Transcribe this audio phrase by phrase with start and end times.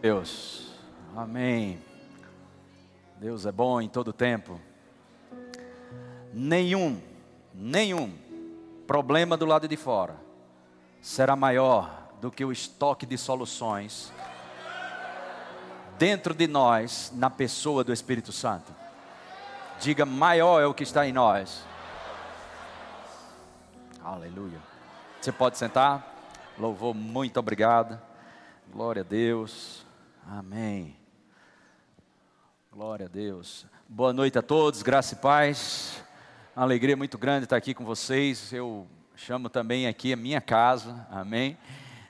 [0.00, 0.72] Deus.
[1.14, 1.78] Amém.
[3.16, 4.58] Deus é bom em todo tempo.
[6.32, 7.02] Nenhum,
[7.52, 8.16] nenhum
[8.86, 10.16] problema do lado de fora
[11.02, 14.10] será maior do que o estoque de soluções
[15.98, 18.74] dentro de nós, na pessoa do Espírito Santo.
[19.80, 21.62] Diga, maior é o que está em nós.
[24.02, 24.58] Aleluia.
[25.20, 26.16] Você pode sentar?
[26.58, 28.00] Louvor, muito obrigado.
[28.72, 29.89] Glória a Deus.
[30.32, 30.96] Amém.
[32.70, 33.66] Glória a Deus.
[33.88, 36.04] Boa noite a todos, graça e paz.
[36.54, 38.52] Uma alegria muito grande estar aqui com vocês.
[38.52, 41.58] Eu chamo também aqui a minha casa, amém.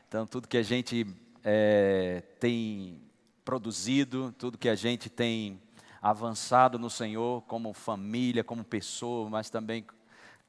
[0.06, 1.06] Então, tudo que a gente
[1.42, 3.00] é, tem
[3.42, 5.59] produzido, tudo que a gente tem
[6.03, 9.83] avançado no Senhor, como família, como pessoa, mas também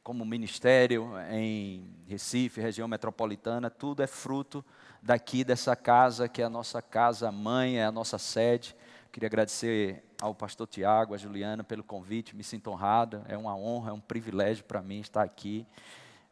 [0.03, 4.61] como ministério em Recife, região metropolitana, tudo é fruto
[5.01, 8.75] daqui dessa casa, que é a nossa casa mãe, é a nossa sede.
[9.11, 13.89] Queria agradecer ao pastor Tiago, a Juliana pelo convite, me sinto honrado, é uma honra,
[13.89, 15.65] é um privilégio para mim estar aqui.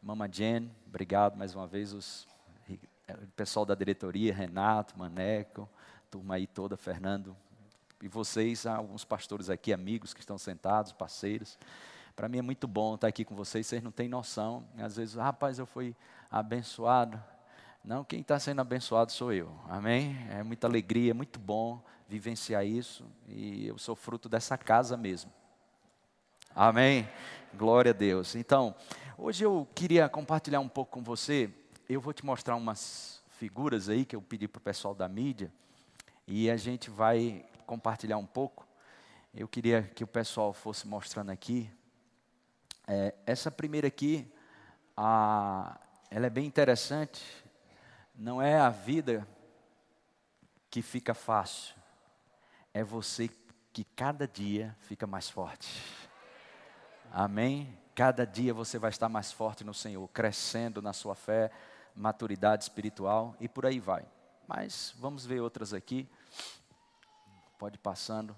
[0.02, 2.26] Mama Jen, obrigado mais uma vez, os,
[2.68, 5.68] o pessoal da diretoria, Renato, Maneco,
[6.10, 7.36] turma aí toda, Fernando,
[8.00, 11.58] e vocês, alguns pastores aqui, amigos que estão sentados, parceiros.
[12.16, 14.64] Para mim é muito bom estar aqui com vocês, vocês não têm noção.
[14.78, 15.94] Às vezes, rapaz, eu fui
[16.30, 17.22] abençoado.
[17.82, 19.50] Não, quem está sendo abençoado sou eu.
[19.66, 20.14] Amém?
[20.30, 23.06] É muita alegria, é muito bom vivenciar isso.
[23.26, 25.32] E eu sou fruto dessa casa mesmo.
[26.54, 27.08] Amém?
[27.54, 28.34] Glória a Deus.
[28.34, 28.74] Então,
[29.16, 31.50] hoje eu queria compartilhar um pouco com você.
[31.88, 35.50] Eu vou te mostrar umas figuras aí que eu pedi para o pessoal da mídia.
[36.26, 38.68] E a gente vai compartilhar um pouco.
[39.34, 41.70] Eu queria que o pessoal fosse mostrando aqui.
[42.86, 44.30] É, essa primeira aqui,
[44.94, 45.80] a,
[46.10, 47.22] ela é bem interessante.
[48.20, 49.26] Não é a vida
[50.70, 51.74] que fica fácil,
[52.74, 53.30] é você
[53.72, 55.82] que cada dia fica mais forte.
[57.10, 57.78] Amém?
[57.94, 61.50] Cada dia você vai estar mais forte no Senhor, crescendo na sua fé,
[61.96, 64.06] maturidade espiritual e por aí vai.
[64.46, 66.06] Mas vamos ver outras aqui.
[67.58, 68.36] Pode ir passando.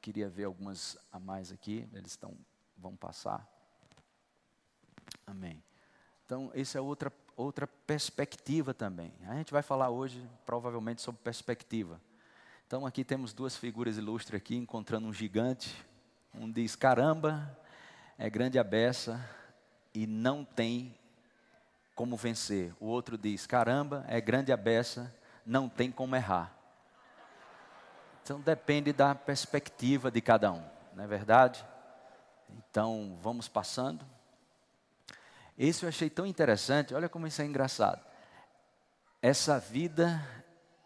[0.00, 1.88] Queria ver algumas a mais aqui.
[1.92, 2.32] Eles estão,
[2.78, 3.44] vão passar.
[5.26, 5.60] Amém.
[6.24, 9.12] Então, essa é outra, outra perspectiva também.
[9.28, 12.00] A gente vai falar hoje, provavelmente, sobre perspectiva.
[12.66, 15.76] Então, aqui temos duas figuras ilustres aqui, encontrando um gigante.
[16.34, 17.56] Um diz, caramba,
[18.18, 19.24] é grande a beça
[19.94, 20.94] e não tem
[21.94, 22.74] como vencer.
[22.80, 25.14] O outro diz, caramba, é grande a beça,
[25.44, 26.54] não tem como errar.
[28.22, 30.64] Então, depende da perspectiva de cada um,
[30.94, 31.64] não é verdade?
[32.50, 34.04] Então, vamos passando.
[35.58, 38.04] Esse eu achei tão interessante, olha como isso é engraçado.
[39.22, 40.22] Essa vida,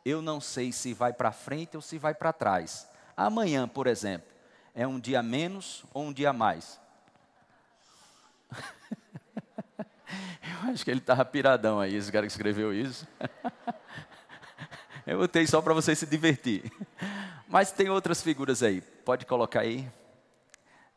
[0.04, 2.88] eu não sei se vai para frente ou se vai para trás.
[3.16, 4.30] Amanhã, por exemplo,
[4.74, 6.80] é um dia menos ou um dia mais?
[10.64, 13.06] eu acho que ele estava piradão aí, esse cara que escreveu isso.
[15.04, 16.72] eu botei só para você se divertir.
[17.48, 19.90] Mas tem outras figuras aí, pode colocar aí.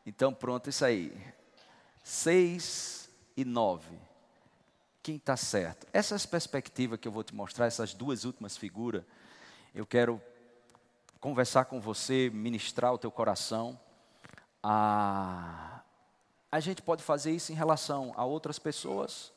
[0.06, 1.12] Então, pronto, isso aí.
[2.04, 3.03] Seis
[3.36, 3.98] e 9.
[5.02, 5.86] Quem está certo?
[5.92, 9.04] Essas perspectivas que eu vou te mostrar, essas duas últimas figuras,
[9.74, 10.20] eu quero
[11.20, 13.78] conversar com você, ministrar o teu coração.
[14.62, 15.82] A,
[16.50, 19.32] a gente pode fazer isso em relação a outras pessoas,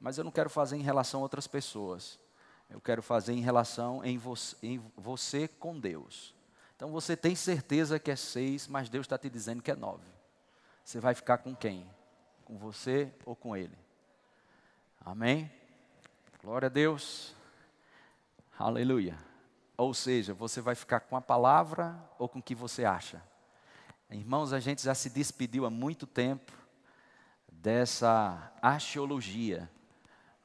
[0.00, 2.18] mas eu não quero fazer em relação a outras pessoas.
[2.68, 6.34] Eu quero fazer em relação em você, em você com Deus.
[6.76, 10.06] Então você tem certeza que é seis, mas Deus está te dizendo que é nove.
[10.84, 11.88] Você vai ficar com quem?
[12.48, 13.76] Com você ou com Ele.
[15.04, 15.52] Amém?
[16.42, 17.34] Glória a Deus.
[18.58, 19.18] Aleluia.
[19.76, 23.22] Ou seja, você vai ficar com a palavra ou com o que você acha.
[24.10, 26.50] Irmãos, a gente já se despediu há muito tempo
[27.52, 29.70] dessa arqueologia.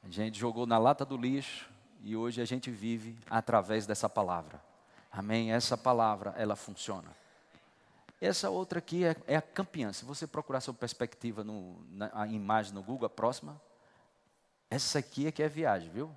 [0.02, 1.70] A gente jogou na lata do lixo
[2.02, 4.62] e hoje a gente vive através dessa palavra.
[5.10, 5.52] Amém?
[5.52, 7.08] Essa palavra, ela funciona.
[8.24, 9.92] Essa outra aqui é, é a campeã.
[9.92, 13.60] Se você procurar sua perspectiva no, na a imagem no Google, a próxima,
[14.70, 16.10] essa aqui é que é viagem, viu?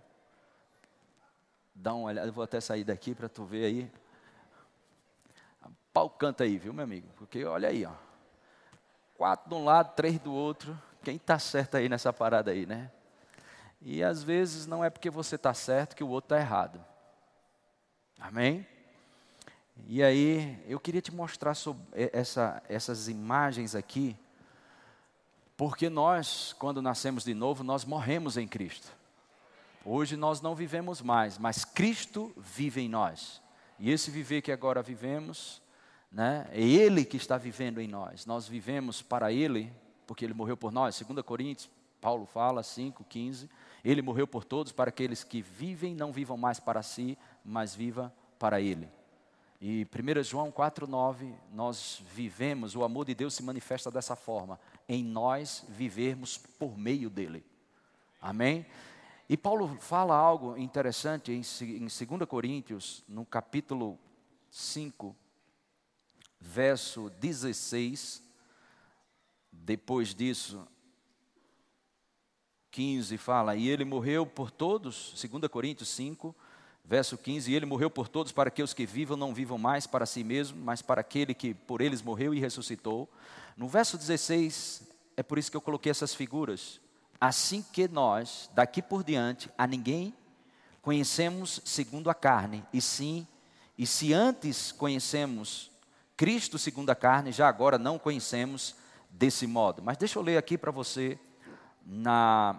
[1.75, 3.91] Dá uma olhada, eu vou até sair daqui para tu ver aí.
[5.91, 7.09] Pau canta aí, viu, meu amigo?
[7.17, 7.91] Porque olha aí, ó.
[9.17, 10.81] Quatro de um lado, três do outro.
[11.03, 12.89] Quem está certo aí nessa parada aí, né?
[13.81, 16.83] E às vezes não é porque você está certo que o outro está errado.
[18.17, 18.65] Amém?
[19.85, 21.83] E aí, eu queria te mostrar sobre
[22.13, 24.17] essa, essas imagens aqui,
[25.55, 28.95] porque nós, quando nascemos de novo, nós morremos em Cristo.
[29.83, 33.41] Hoje nós não vivemos mais, mas Cristo vive em nós.
[33.79, 35.61] E esse viver que agora vivemos,
[36.11, 38.25] né, é Ele que está vivendo em nós.
[38.25, 39.71] Nós vivemos para Ele,
[40.05, 40.99] porque Ele morreu por nós.
[40.99, 41.69] 2 Coríntios,
[42.01, 43.49] Paulo fala, 5, 15.
[43.83, 48.13] Ele morreu por todos, para aqueles que vivem, não vivam mais para si, mas viva
[48.37, 48.89] para Ele.
[49.59, 55.03] E 1 João 4,9, nós vivemos, o amor de Deus se manifesta dessa forma, em
[55.03, 57.43] nós vivermos por meio dele.
[58.21, 58.65] Amém?
[59.27, 63.99] E Paulo fala algo interessante em, em 2 Coríntios, no capítulo
[64.51, 65.15] 5,
[66.39, 68.23] verso 16.
[69.51, 70.65] Depois disso,
[72.71, 76.35] 15 fala, e ele morreu por todos, 2 Coríntios 5,
[76.87, 79.85] verso 15, e ele morreu por todos para que os que vivam não vivam mais
[79.85, 83.09] para si mesmo, mas para aquele que por eles morreu e ressuscitou.
[83.57, 84.83] No verso 16,
[85.17, 86.79] é por isso que eu coloquei essas figuras.
[87.19, 90.13] Assim que nós, daqui por diante, a ninguém
[90.81, 93.27] conhecemos segundo a carne, e sim,
[93.77, 95.69] e se antes conhecemos
[96.15, 98.75] Cristo segundo a carne, já agora não conhecemos
[99.09, 99.83] desse modo.
[99.83, 101.19] Mas deixa eu ler aqui para você
[101.85, 102.55] na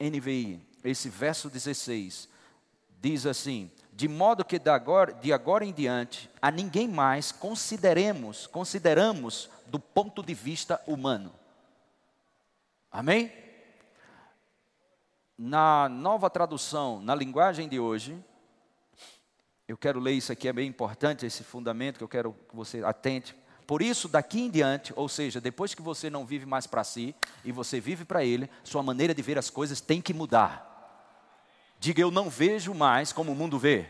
[0.00, 2.37] NVI, esse verso 16
[3.00, 8.46] diz assim: de modo que de agora, de agora em diante a ninguém mais consideremos,
[8.46, 11.32] consideramos do ponto de vista humano.
[12.90, 13.32] Amém?
[15.36, 18.16] Na nova tradução, na linguagem de hoje,
[19.66, 22.82] eu quero ler isso aqui, é bem importante esse fundamento que eu quero que você
[22.84, 23.36] atente.
[23.66, 27.14] Por isso, daqui em diante, ou seja, depois que você não vive mais para si
[27.44, 30.67] e você vive para Ele, sua maneira de ver as coisas tem que mudar.
[31.80, 33.86] Diga, eu não vejo mais como o mundo vê.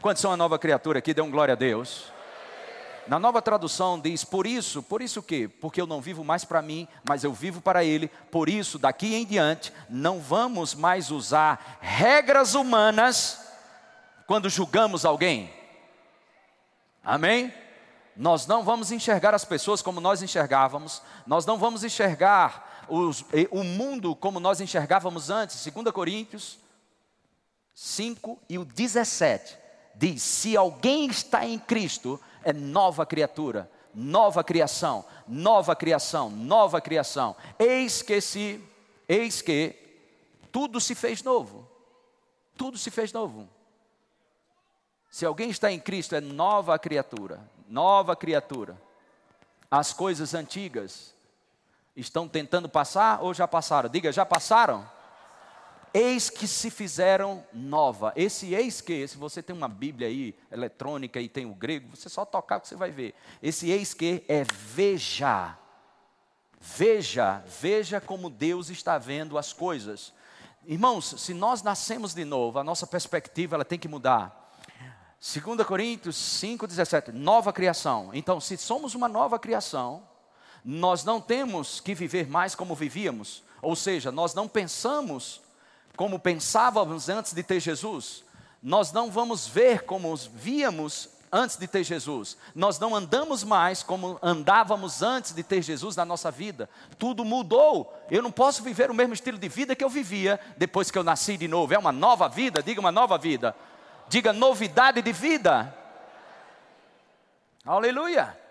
[0.00, 1.14] Quantos são a nova criatura aqui?
[1.14, 2.12] Dê um glória a Deus.
[3.06, 5.48] Na nova tradução diz: Por isso, por isso o quê?
[5.48, 8.08] Porque eu não vivo mais para mim, mas eu vivo para Ele.
[8.30, 13.40] Por isso, daqui em diante, não vamos mais usar regras humanas
[14.26, 15.52] quando julgamos alguém.
[17.04, 17.52] Amém?
[18.16, 23.64] Nós não vamos enxergar as pessoas como nós enxergávamos, nós não vamos enxergar os, o
[23.64, 26.58] mundo como nós enxergávamos antes, 2 Coríntios
[27.74, 29.56] 5 e o 17,
[29.94, 37.34] diz: Se alguém está em Cristo, é nova criatura, nova criação, nova criação, nova criação.
[37.58, 38.62] Eis que se,
[39.08, 39.74] eis que
[40.50, 41.66] tudo se fez novo.
[42.58, 43.48] Tudo se fez novo.
[45.10, 48.80] Se alguém está em Cristo, é nova criatura, nova criatura.
[49.70, 51.11] As coisas antigas
[51.94, 53.88] Estão tentando passar ou já passaram?
[53.88, 54.88] Diga, já passaram?
[55.94, 58.12] Eis que se fizeram nova.
[58.16, 62.08] Esse eis que, se você tem uma Bíblia aí eletrônica e tem o grego, você
[62.08, 63.14] só tocar que você vai ver.
[63.42, 65.58] Esse eis que é veja.
[66.58, 70.14] Veja, veja como Deus está vendo as coisas.
[70.64, 74.50] Irmãos, se nós nascemos de novo, a nossa perspectiva ela tem que mudar.
[75.20, 78.10] 2 Coríntios 5,17, nova criação.
[78.14, 80.08] Então, se somos uma nova criação,
[80.64, 85.40] nós não temos que viver mais como vivíamos, ou seja, nós não pensamos
[85.96, 88.24] como pensávamos antes de ter Jesus,
[88.62, 94.18] nós não vamos ver como víamos antes de ter Jesus, nós não andamos mais como
[94.22, 97.96] andávamos antes de ter Jesus na nossa vida, tudo mudou.
[98.10, 101.02] Eu não posso viver o mesmo estilo de vida que eu vivia depois que eu
[101.02, 103.56] nasci de novo, é uma nova vida, diga uma nova vida,
[104.08, 105.74] diga novidade de vida.
[107.64, 108.41] Aleluia.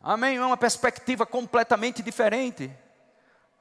[0.00, 0.36] Amém?
[0.36, 2.70] É uma perspectiva completamente diferente.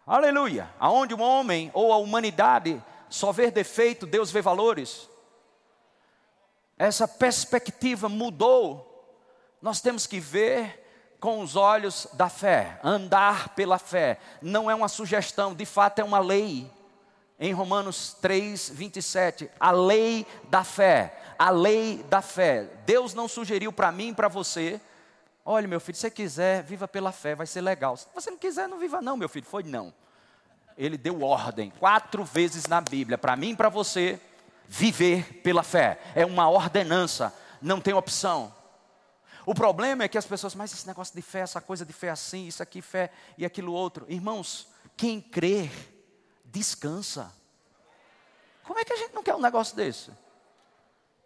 [0.05, 0.69] Aleluia.
[0.79, 5.09] Aonde o homem ou a humanidade só vê defeito, Deus vê valores.
[6.77, 8.83] Essa perspectiva mudou.
[9.61, 10.83] Nós temos que ver
[11.19, 14.19] com os olhos da fé, andar pela fé.
[14.41, 16.71] Não é uma sugestão, de fato é uma lei.
[17.39, 22.69] Em Romanos 3, 27, a lei da fé, a lei da fé.
[22.85, 24.79] Deus não sugeriu para mim e para você
[25.49, 27.95] Olha, meu filho, se você quiser, viva pela fé, vai ser legal.
[27.95, 29.45] Se você não quiser, não viva não, meu filho.
[29.45, 29.93] Foi não.
[30.77, 34.19] Ele deu ordem quatro vezes na Bíblia, para mim e para você,
[34.67, 36.01] viver pela fé.
[36.13, 38.53] É uma ordenança, não tem opção.
[39.45, 42.09] O problema é que as pessoas, mas esse negócio de fé, essa coisa de fé
[42.09, 44.05] assim, isso aqui, fé e aquilo outro.
[44.09, 45.71] Irmãos, quem crer,
[46.43, 47.31] descansa.
[48.65, 50.11] Como é que a gente não quer um negócio desse?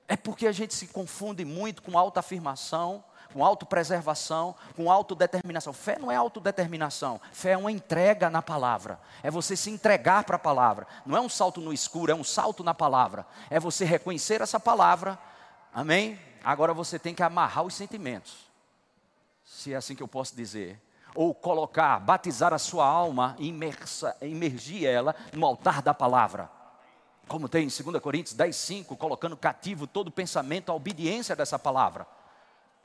[0.07, 5.73] É porque a gente se confunde muito com autoafirmação, com autopreservação, com autodeterminação.
[5.73, 9.00] Fé não é autodeterminação, fé é uma entrega na palavra.
[9.23, 10.88] É você se entregar para a palavra.
[11.05, 13.25] Não é um salto no escuro, é um salto na palavra.
[13.50, 15.17] É você reconhecer essa palavra.
[15.73, 16.19] Amém?
[16.43, 18.50] Agora você tem que amarrar os sentimentos.
[19.43, 20.79] Se é assim que eu posso dizer
[21.13, 26.50] ou colocar, batizar a sua alma, imersa, imergir ela no altar da palavra.
[27.27, 32.05] Como tem em 2 Coríntios 10, 5, colocando cativo todo pensamento à obediência dessa palavra.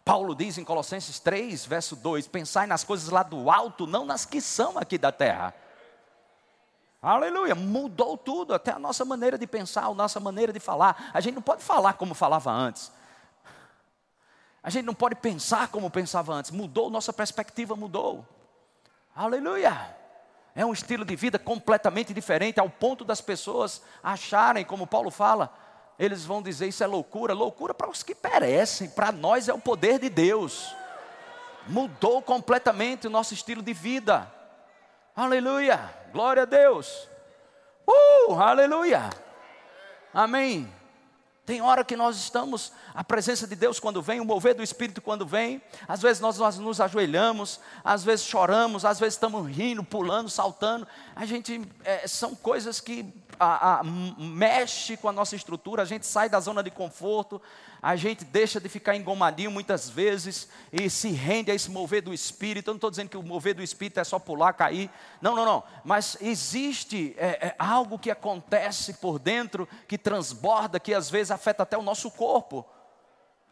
[0.07, 4.25] Paulo diz em Colossenses 3, verso 2: Pensai nas coisas lá do alto, não nas
[4.25, 5.53] que são aqui da terra.
[7.03, 11.11] Aleluia, mudou tudo, até a nossa maneira de pensar, a nossa maneira de falar.
[11.13, 12.93] A gente não pode falar como falava antes.
[14.63, 16.53] A gente não pode pensar como pensava antes.
[16.53, 18.25] Mudou, nossa perspectiva mudou.
[19.13, 19.93] Aleluia.
[20.55, 25.53] É um estilo de vida completamente diferente, ao ponto das pessoas acharem, como Paulo fala,
[25.99, 29.59] eles vão dizer isso é loucura, loucura para os que perecem, para nós é o
[29.59, 30.75] poder de Deus.
[31.67, 34.31] Mudou completamente o nosso estilo de vida.
[35.15, 37.09] Aleluia, glória a Deus.
[37.87, 39.11] Uh, aleluia.
[40.13, 40.73] Amém.
[41.47, 45.01] Tem hora que nós estamos, a presença de Deus quando vem, o mover do Espírito
[45.01, 49.85] quando vem, às vezes nós, nós nos ajoelhamos, às vezes choramos, às vezes estamos rindo,
[49.85, 50.89] pulando, saltando.
[51.15, 56.05] A gente, é, são coisas que a, a, mexe com a nossa estrutura, a gente
[56.05, 57.41] sai da zona de conforto,
[57.83, 62.13] a gente deixa de ficar engomadinho muitas vezes e se rende a esse mover do
[62.13, 62.69] Espírito.
[62.69, 64.91] Eu não estou dizendo que o mover do Espírito é só pular, cair.
[65.21, 65.63] Não, não, não.
[65.85, 71.63] Mas existe é, é, algo que acontece por dentro, que transborda, que às vezes afeta
[71.63, 72.67] até o nosso corpo.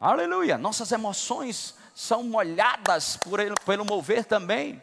[0.00, 0.58] Aleluia.
[0.58, 4.82] Nossas emoções são molhadas por ele, pelo mover também.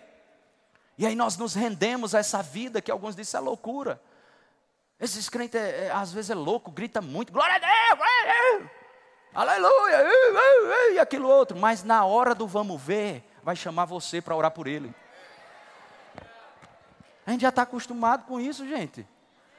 [0.97, 4.01] E aí nós nos rendemos a essa vida que alguns dizem é loucura.
[4.99, 8.59] Esses crentes, é, é, às vezes, é louco, grita muito, glória a Deus, glória a
[8.59, 8.80] Deus
[9.33, 14.51] aleluia, e aquilo outro, mas na hora do vamos ver, vai chamar você para orar
[14.51, 14.93] por ele.
[17.25, 19.07] A gente já está acostumado com isso, gente.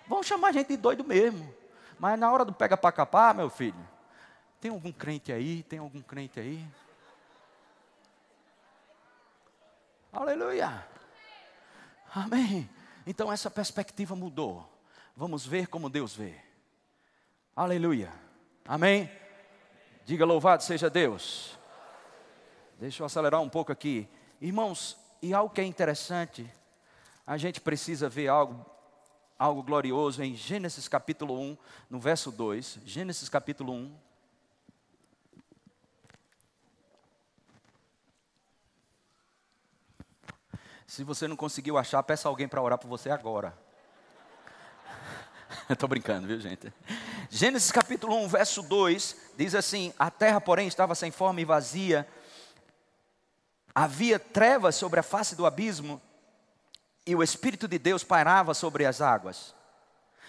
[0.06, 1.54] Vão chamar a gente de doido mesmo.
[1.98, 3.88] Mas na hora do pega para capar, meu filho,
[4.60, 5.62] tem algum crente aí?
[5.62, 6.64] Tem algum crente aí?
[10.12, 10.86] Aleluia.
[12.14, 12.68] Amém.
[13.06, 14.68] Então essa perspectiva mudou.
[15.16, 16.34] Vamos ver como Deus vê.
[17.54, 18.12] Aleluia.
[18.66, 19.10] Amém.
[20.04, 21.56] Diga louvado seja Deus.
[22.78, 24.08] Deixa eu acelerar um pouco aqui.
[24.40, 26.52] Irmãos, e algo que é interessante,
[27.24, 28.66] a gente precisa ver algo,
[29.38, 31.56] algo glorioso em Gênesis capítulo 1,
[31.88, 32.80] no verso 2.
[32.84, 33.96] Gênesis capítulo 1.
[40.84, 43.56] Se você não conseguiu achar, peça alguém para orar por você agora.
[45.70, 46.72] Estou brincando, viu, gente?
[47.30, 52.08] Gênesis capítulo 1, verso 2, diz assim: A terra, porém, estava sem forma e vazia,
[53.74, 56.00] havia trevas sobre a face do abismo,
[57.06, 59.54] e o Espírito de Deus pairava sobre as águas.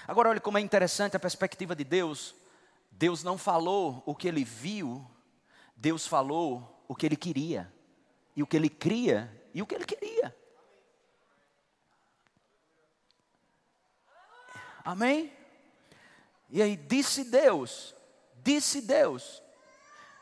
[0.08, 2.36] Agora, olha como é interessante a perspectiva de Deus.
[2.92, 5.06] Deus não falou o que ele viu,
[5.76, 7.72] Deus falou o que ele queria,
[8.36, 10.36] e o que ele cria, e o que ele queria.
[14.84, 15.32] Amém?
[16.50, 17.96] E aí disse Deus,
[18.44, 19.42] disse Deus.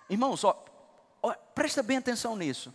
[0.09, 0.63] Irmãos, ó,
[1.21, 2.73] ó, presta bem atenção nisso.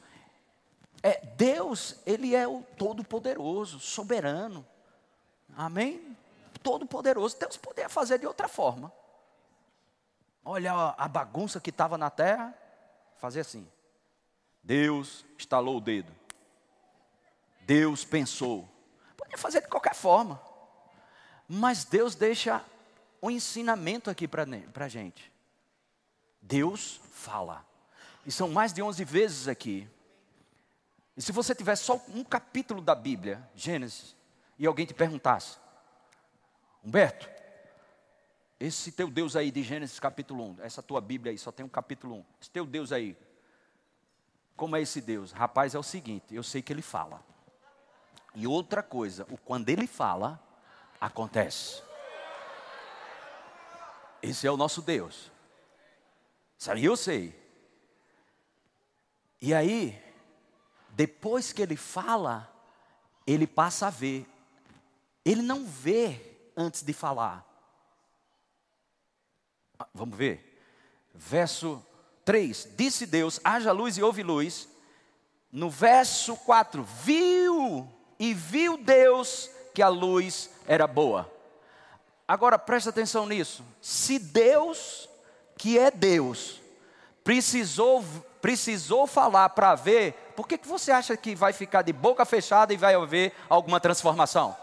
[1.03, 4.67] É, Deus, Ele é o Todo-Poderoso, soberano.
[5.57, 6.17] Amém?
[6.63, 7.39] Todo-Poderoso.
[7.39, 8.93] Deus poderia fazer de outra forma.
[10.45, 12.55] Olha a bagunça que estava na terra,
[13.19, 13.69] fazer assim.
[14.63, 16.13] Deus estalou o dedo.
[17.61, 18.69] Deus pensou.
[19.17, 20.41] Podia fazer de qualquer forma.
[21.49, 22.65] Mas Deus deixa
[23.23, 25.33] um ensinamento aqui para a gente.
[26.47, 27.65] Deus fala.
[28.25, 29.89] E são mais de 11 vezes aqui.
[31.17, 34.15] E se você tivesse só um capítulo da Bíblia, Gênesis,
[34.59, 35.59] e alguém te perguntasse,
[36.85, 37.29] Humberto,
[38.61, 41.69] esse teu Deus aí de Gênesis capítulo 1, essa tua Bíblia aí só tem um
[41.69, 43.17] capítulo 1, esse teu Deus aí,
[44.57, 45.33] como é esse Deus?
[45.33, 47.23] Rapaz, é o seguinte, eu sei que ele fala.
[48.35, 50.41] E outra coisa, o quando ele fala,
[51.01, 51.83] acontece.
[54.23, 55.31] Esse é o nosso Deus.
[56.69, 57.35] Aí eu sei.
[59.41, 60.03] E aí,
[60.91, 62.53] depois que ele fala,
[63.27, 64.27] ele passa a ver.
[65.25, 66.21] Ele não vê
[66.57, 67.45] antes de falar.
[69.79, 70.61] Ah, vamos ver.
[71.15, 71.85] Verso
[72.25, 74.69] 3: Disse Deus: haja luz e houve luz.
[75.53, 81.31] No verso 4: Viu e viu Deus que a luz era boa.
[82.27, 83.65] Agora presta atenção nisso.
[83.81, 85.09] Se Deus,
[85.57, 86.61] que é Deus,
[87.25, 88.05] precisou,
[88.41, 92.73] precisou falar para ver, por que, que você acha que vai ficar de boca fechada
[92.73, 94.57] e vai haver alguma transformação?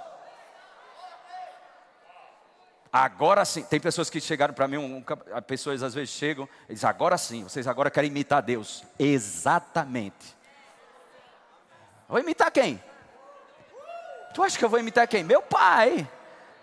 [2.92, 5.04] Agora sim, tem pessoas que chegaram para mim, um,
[5.48, 8.84] pessoas às vezes chegam e dizem, agora sim, vocês agora querem imitar Deus.
[9.00, 10.38] Exatamente.
[12.08, 12.82] Vou imitar quem?
[14.34, 15.24] Tu acha que eu vou imitar quem?
[15.24, 16.08] Meu pai.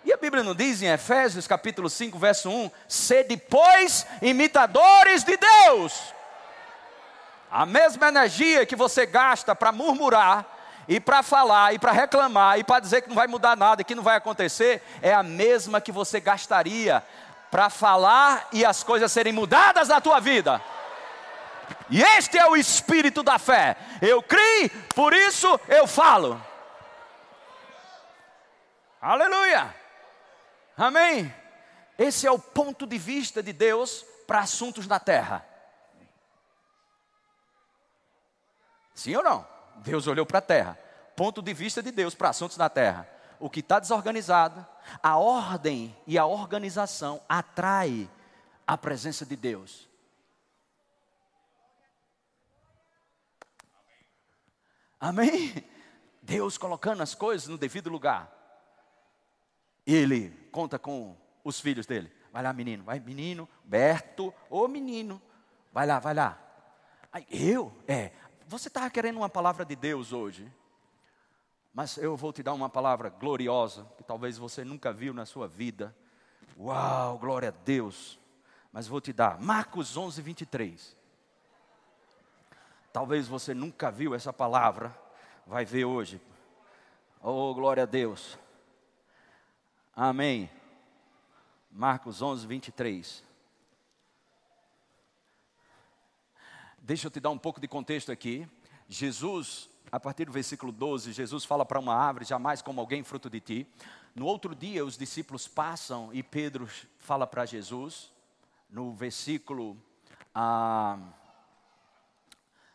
[0.03, 5.37] E a Bíblia não diz em Efésios capítulo 5, verso 1: sede, pois, imitadores de
[5.37, 6.13] Deus.
[7.51, 10.45] A mesma energia que você gasta para murmurar,
[10.87, 13.95] e para falar, e para reclamar, e para dizer que não vai mudar nada que
[13.95, 17.03] não vai acontecer, é a mesma que você gastaria
[17.51, 20.61] para falar e as coisas serem mudadas na tua vida.
[21.89, 23.75] E este é o espírito da fé.
[24.01, 26.41] Eu criei, por isso eu falo.
[29.01, 29.80] Aleluia.
[30.81, 31.31] Amém?
[31.95, 35.45] Esse é o ponto de vista de Deus para assuntos da terra.
[38.95, 39.47] Sim ou não?
[39.75, 40.79] Deus olhou para a terra.
[41.15, 43.07] Ponto de vista de Deus para assuntos da terra.
[43.39, 44.65] O que está desorganizado,
[45.03, 48.09] a ordem e a organização atrai
[48.65, 49.87] a presença de Deus.
[54.99, 55.63] Amém?
[56.23, 58.35] Deus colocando as coisas no devido lugar.
[59.85, 62.11] Ele conta com os filhos dele.
[62.31, 65.21] Vai lá, menino, vai, menino, Berto, ô menino,
[65.73, 66.39] vai lá, vai lá.
[67.11, 67.73] Aí, eu?
[67.87, 68.11] É,
[68.47, 70.51] você estava querendo uma palavra de Deus hoje,
[71.73, 75.47] mas eu vou te dar uma palavra gloriosa, que talvez você nunca viu na sua
[75.47, 75.95] vida.
[76.57, 78.19] Uau, glória a Deus.
[78.71, 80.97] Mas vou te dar, Marcos 11, 23.
[82.93, 84.95] Talvez você nunca viu essa palavra,
[85.47, 86.21] vai ver hoje.
[87.21, 88.37] Oh, glória a Deus.
[90.03, 90.49] Amém.
[91.71, 93.23] Marcos 11, 23.
[96.79, 98.47] Deixa eu te dar um pouco de contexto aqui.
[98.89, 103.29] Jesus, a partir do versículo 12, Jesus fala para uma árvore: jamais como alguém fruto
[103.29, 103.67] de ti.
[104.15, 106.67] No outro dia, os discípulos passam e Pedro
[106.97, 108.11] fala para Jesus,
[108.71, 109.77] no versículo.
[110.33, 110.97] Ah,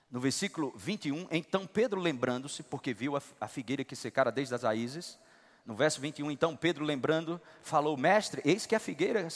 [0.08, 5.18] no versículo 21, então Pedro lembrando-se, porque viu a, figueira que secara desde as raízes,
[5.66, 9.26] no verso 21, então Pedro lembrando, falou: Mestre, eis que a figueira,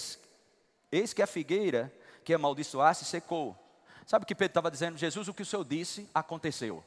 [0.92, 1.92] eis que a figueira
[2.24, 3.58] que amaldiçoasse secou.
[4.06, 4.96] Sabe o que Pedro estava dizendo?
[4.96, 6.84] Jesus, o que o Senhor disse, aconteceu.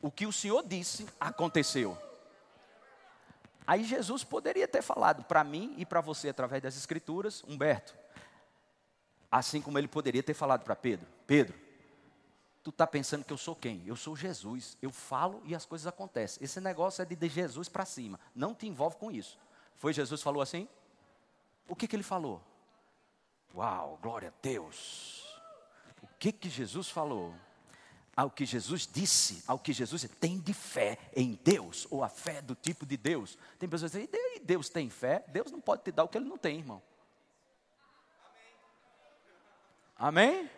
[0.00, 1.98] O que o Senhor disse, aconteceu.
[3.66, 7.94] Aí Jesus poderia ter falado para mim e para você através das Escrituras, Humberto.
[9.30, 11.56] Assim como ele poderia ter falado para Pedro: Pedro,
[12.62, 13.82] tu está pensando que eu sou quem?
[13.86, 14.76] Eu sou Jesus.
[14.80, 16.42] Eu falo e as coisas acontecem.
[16.42, 18.18] Esse negócio é de, de Jesus para cima.
[18.34, 19.38] Não te envolve com isso.
[19.76, 20.68] Foi Jesus falou assim?
[21.68, 22.42] O que, que ele falou?
[23.54, 25.30] Uau, glória a Deus
[26.20, 27.34] que, que Jesus falou?
[28.14, 32.08] Ao que Jesus disse, ao que Jesus disse, tem de fé em Deus, ou a
[32.10, 33.38] fé do tipo de Deus.
[33.58, 35.24] Tem pessoas que dizem, Deus tem fé?
[35.28, 36.82] Deus não pode te dar o que ele não tem, irmão.
[39.96, 40.50] Amém?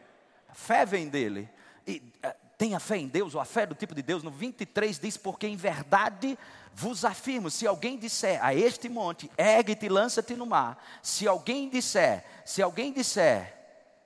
[0.49, 1.49] A fé vem dele.
[1.87, 4.23] E, é, tenha fé em Deus, ou a fé do tipo de Deus.
[4.23, 6.38] No 23 diz: Porque em verdade
[6.73, 10.81] vos afirmo: se alguém disser a este monte, ergue-te e lança-te no mar.
[11.03, 13.53] Se alguém disser, se alguém disser,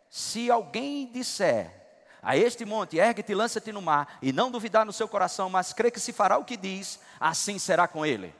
[0.09, 1.71] se alguém disser
[2.23, 5.75] a este monte, ergue-te e lança-te no mar, e não duvidar no seu coração, mas
[5.75, 8.35] crê que se fará o que diz, assim será com ele.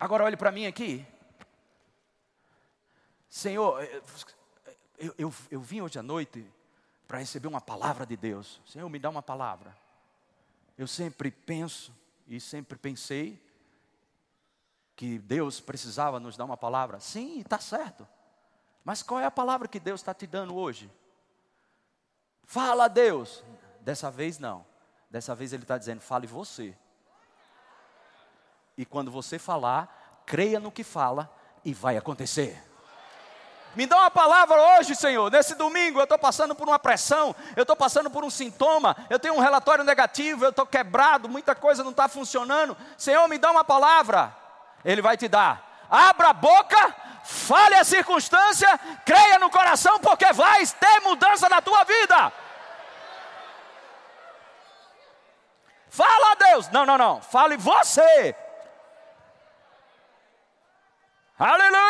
[0.00, 1.06] Agora olhe para mim aqui.
[3.28, 3.86] Senhor,
[4.98, 6.44] eu, eu, eu vim hoje à noite
[7.12, 8.58] para receber uma palavra de Deus.
[8.64, 9.76] Senhor, me dá uma palavra.
[10.78, 11.94] Eu sempre penso
[12.26, 13.38] e sempre pensei
[14.96, 17.00] que Deus precisava nos dar uma palavra.
[17.00, 18.08] Sim, está certo.
[18.82, 20.90] Mas qual é a palavra que Deus está te dando hoje?
[22.44, 23.44] Fala Deus.
[23.82, 24.64] Dessa vez não.
[25.10, 26.74] Dessa vez Ele está dizendo: fale você.
[28.74, 31.30] E quando você falar, creia no que fala
[31.62, 32.71] e vai acontecer.
[33.74, 35.30] Me dá uma palavra hoje, Senhor.
[35.30, 39.18] Nesse domingo eu estou passando por uma pressão, eu estou passando por um sintoma, eu
[39.18, 42.76] tenho um relatório negativo, eu estou quebrado, muita coisa não está funcionando.
[42.96, 44.36] Senhor, me dá uma palavra.
[44.84, 45.86] Ele vai te dar.
[45.90, 48.68] Abra a boca fale a circunstância,
[49.04, 52.32] creia no coração, porque vai ter mudança na tua vida.
[55.88, 56.68] Fala a Deus.
[56.70, 57.20] Não, não, não.
[57.20, 58.34] Fale você.
[61.38, 61.81] Aleluia!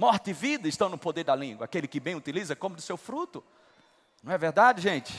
[0.00, 1.66] Morte e vida estão no poder da língua.
[1.66, 3.44] Aquele que bem utiliza, come do seu fruto.
[4.22, 5.12] Não é verdade, gente?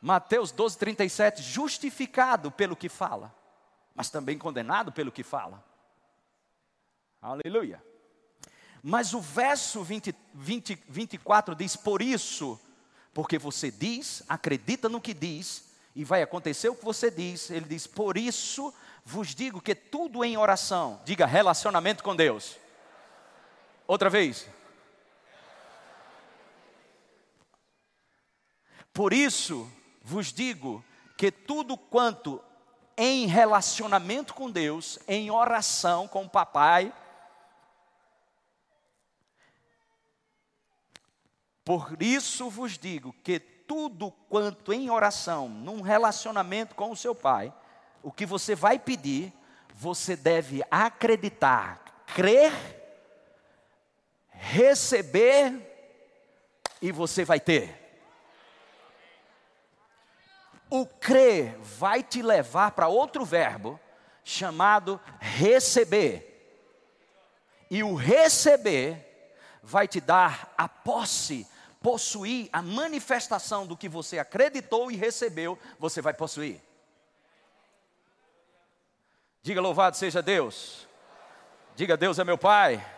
[0.00, 1.42] Mateus 12, 37.
[1.42, 3.36] Justificado pelo que fala
[3.98, 5.60] mas também condenado pelo que fala.
[7.20, 7.82] Aleluia.
[8.80, 12.60] Mas o verso 20, 20, 24 diz: Por isso,
[13.12, 15.64] porque você diz, acredita no que diz,
[15.96, 17.50] e vai acontecer o que você diz.
[17.50, 18.72] Ele diz: Por isso
[19.04, 22.56] vos digo que tudo em oração, diga relacionamento com Deus.
[23.88, 24.46] Outra vez.
[28.92, 29.66] Por isso
[30.02, 30.84] vos digo
[31.16, 32.44] que tudo quanto
[32.98, 36.92] em relacionamento com Deus, em oração com o papai,
[41.64, 47.54] por isso vos digo que tudo quanto em oração, num relacionamento com o seu pai,
[48.02, 49.32] o que você vai pedir,
[49.74, 52.77] você deve acreditar, crer,
[54.38, 55.52] receber
[56.80, 57.76] e você vai ter.
[60.70, 63.80] O crer vai te levar para outro verbo
[64.22, 66.24] chamado receber.
[67.70, 69.04] E o receber
[69.62, 71.46] vai te dar a posse,
[71.82, 76.62] possuir a manifestação do que você acreditou e recebeu, você vai possuir.
[79.42, 80.86] Diga louvado seja Deus.
[81.74, 82.97] Diga Deus é meu Pai.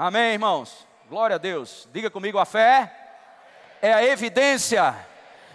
[0.00, 0.86] Amém, irmãos.
[1.08, 1.88] Glória a Deus.
[1.92, 2.94] Diga comigo a fé
[3.82, 4.94] é a evidência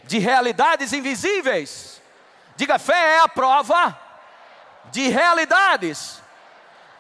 [0.04, 2.02] de realidades invisíveis.
[2.58, 3.98] Diga, fé é a prova
[4.92, 6.22] de realidades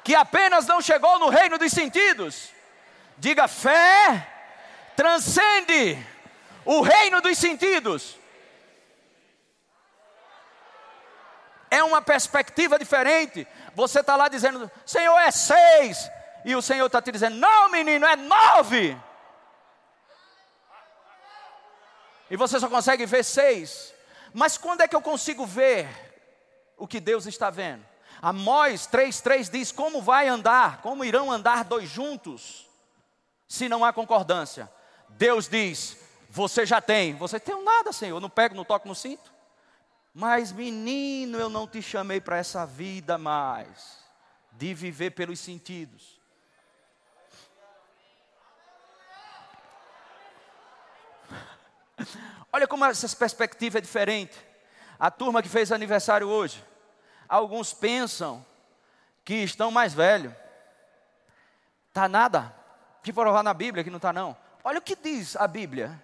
[0.05, 2.49] que apenas não chegou no reino dos sentidos.
[3.17, 4.25] Diga, fé
[4.95, 6.01] transcende
[6.63, 8.17] o reino dos sentidos.
[11.69, 13.45] É uma perspectiva diferente.
[13.75, 16.09] Você está lá dizendo, Senhor, é seis.
[16.45, 18.97] E o Senhor está te dizendo, não, menino, é nove.
[22.33, 23.93] e você só consegue ver seis.
[24.33, 25.87] Mas quando é que eu consigo ver
[26.75, 27.85] o que Deus está vendo?
[28.19, 32.67] Amós 3,3 diz: Como vai andar, como irão andar dois juntos,
[33.47, 34.67] se não há concordância?
[35.09, 35.95] Deus diz:
[36.27, 39.31] Você já tem, você tem nada, Senhor, não pego, não toco no cinto.
[40.11, 43.99] Mas menino, eu não te chamei para essa vida mais,
[44.53, 46.12] de viver pelos sentidos.
[52.51, 54.37] Olha como essa perspectiva é diferente.
[54.99, 56.63] A turma que fez aniversário hoje,
[57.27, 58.45] alguns pensam
[59.25, 60.33] que estão mais velhos.
[61.91, 62.53] Tá nada?
[63.01, 64.35] Que provar na Bíblia que não está não.
[64.63, 66.01] Olha o que diz a Bíblia.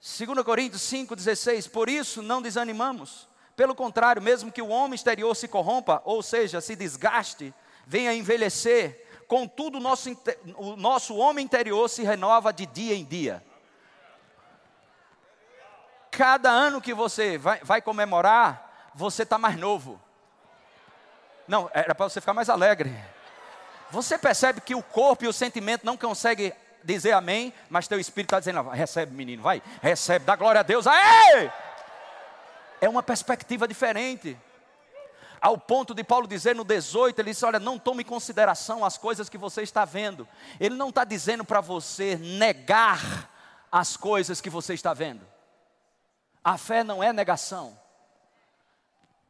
[0.00, 3.28] 2 Coríntios 5,16, por isso não desanimamos.
[3.56, 7.52] Pelo contrário, mesmo que o homem exterior se corrompa, ou seja, se desgaste,
[7.84, 10.16] venha envelhecer, contudo o nosso,
[10.56, 13.42] o nosso homem interior se renova de dia em dia
[16.18, 20.00] cada ano que você vai, vai comemorar, você está mais novo.
[21.46, 22.92] Não, era para você ficar mais alegre.
[23.88, 26.52] Você percebe que o corpo e o sentimento não conseguem
[26.82, 30.88] dizer amém, mas teu espírito está dizendo, recebe menino, vai, recebe, dá glória a Deus,
[30.88, 31.52] aê!
[32.80, 34.36] É uma perspectiva diferente.
[35.40, 38.98] Ao ponto de Paulo dizer no 18, ele disse: Olha, não tome em consideração as
[38.98, 40.26] coisas que você está vendo.
[40.58, 43.30] Ele não está dizendo para você negar
[43.70, 45.37] as coisas que você está vendo.
[46.48, 47.78] A fé não é negação.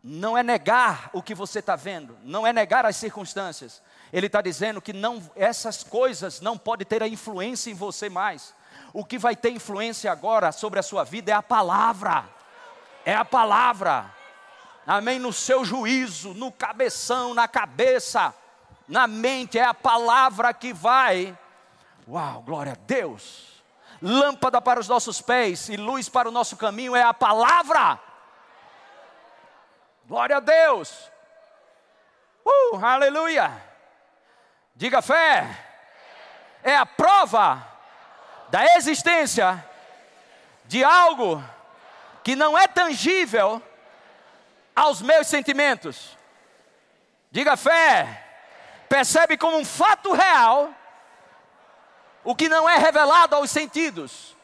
[0.04, 3.82] Não é negar o que você está vendo, não é negar as circunstâncias.
[4.12, 8.54] Ele está dizendo que não, essas coisas não podem ter a influência em você mais.
[8.92, 12.24] O que vai ter influência agora sobre a sua vida é a palavra.
[13.04, 14.14] É a palavra.
[14.86, 15.18] Amém?
[15.18, 18.32] No seu juízo, no cabeção, na cabeça,
[18.86, 21.36] na mente, é a palavra que vai.
[22.06, 23.57] Uau, glória a Deus
[24.00, 27.98] lâmpada para os nossos pés e luz para o nosso caminho é a palavra.
[30.06, 31.10] Glória a Deus.
[32.44, 33.62] Uh, aleluia.
[34.74, 35.46] Diga fé.
[36.62, 37.66] É a prova
[38.48, 39.64] da existência
[40.64, 41.42] de algo
[42.22, 43.62] que não é tangível
[44.74, 46.16] aos meus sentimentos.
[47.30, 48.24] Diga fé.
[48.88, 50.72] Percebe como um fato real
[52.28, 54.36] o que não é revelado aos sentidos.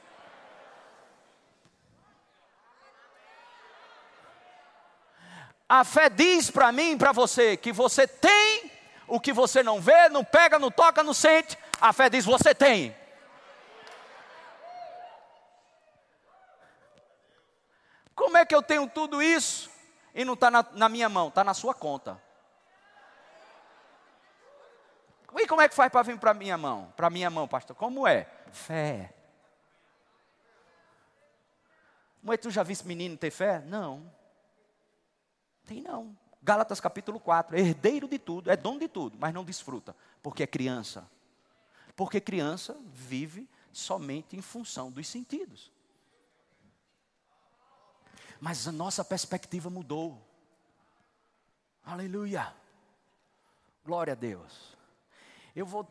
[5.68, 8.72] A fé diz para mim e para você que você tem
[9.06, 11.58] o que você não vê, não pega, não toca, não sente.
[11.78, 12.96] A fé diz: você tem.
[18.14, 19.70] Como é que eu tenho tudo isso
[20.14, 21.28] e não está na, na minha mão?
[21.28, 22.18] Está na sua conta.
[25.36, 26.92] E como é que faz para vir para minha mão?
[26.96, 27.74] Para minha mão, pastor?
[27.76, 28.24] Como é?
[28.52, 29.14] Fé.
[32.22, 33.60] Mas tu já viste menino ter fé?
[33.60, 34.10] Não.
[35.66, 36.16] Tem não.
[36.42, 40.46] Gálatas capítulo 4, herdeiro de tudo, é dono de tudo, mas não desfruta, porque é
[40.46, 41.10] criança.
[41.96, 45.72] Porque criança vive somente em função dos sentidos.
[48.40, 50.20] Mas a nossa perspectiva mudou.
[51.82, 52.54] Aleluia.
[53.84, 54.73] Glória a Deus.
[55.54, 55.86] Eu vou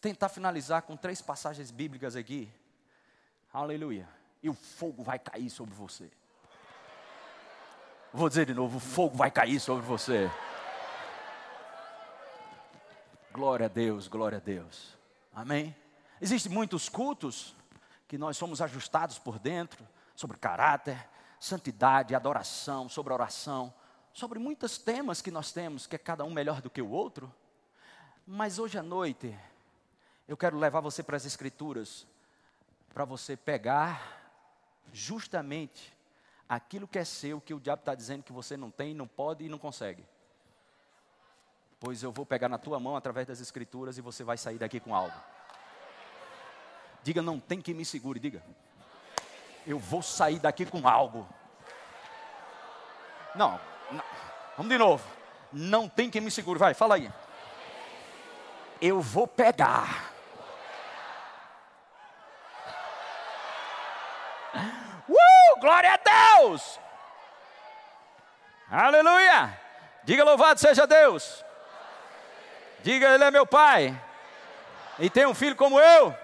[0.00, 2.50] tentar finalizar com três passagens bíblicas aqui.
[3.52, 4.08] Aleluia.
[4.42, 6.10] E o fogo vai cair sobre você.
[8.12, 10.28] Vou dizer de novo: o fogo vai cair sobre você.
[13.32, 14.96] Glória a Deus, glória a Deus.
[15.32, 15.76] Amém?
[16.20, 17.54] Existem muitos cultos
[18.08, 23.72] que nós somos ajustados por dentro sobre caráter, santidade, adoração, sobre oração,
[24.12, 27.32] sobre muitos temas que nós temos, que é cada um melhor do que o outro.
[28.30, 29.34] Mas hoje à noite,
[30.28, 32.06] eu quero levar você para as Escrituras,
[32.92, 34.20] para você pegar
[34.92, 35.96] justamente
[36.46, 39.46] aquilo que é seu, que o diabo está dizendo que você não tem, não pode
[39.46, 40.04] e não consegue.
[41.80, 44.78] Pois eu vou pegar na tua mão através das Escrituras e você vai sair daqui
[44.78, 45.16] com algo.
[47.02, 48.44] Diga, não tem quem me segure, diga.
[49.66, 51.26] Eu vou sair daqui com algo.
[53.34, 53.58] Não,
[53.90, 54.04] não.
[54.54, 55.02] vamos de novo.
[55.50, 57.10] Não tem quem me segure, vai, fala aí.
[58.80, 60.08] Eu vou pegar
[65.58, 66.80] glória a Deus!
[68.70, 69.58] Aleluia!
[70.04, 71.44] Diga louvado seja Deus.
[72.82, 73.98] Diga, Ele é meu Pai.
[74.98, 76.14] E tem um filho como eu.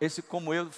[0.00, 0.70] Esse como eu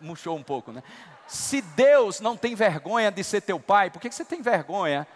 [0.00, 0.82] murchou um pouco, né?
[1.26, 5.06] Se Deus não tem vergonha de ser teu pai, por que você tem vergonha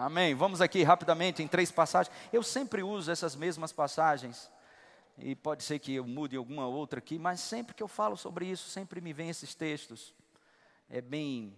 [0.00, 0.32] Amém.
[0.32, 2.14] Vamos aqui rapidamente em três passagens.
[2.32, 4.48] Eu sempre uso essas mesmas passagens.
[5.18, 8.46] E pode ser que eu mude alguma outra aqui, mas sempre que eu falo sobre
[8.46, 10.14] isso, sempre me vem esses textos.
[10.88, 11.52] É bem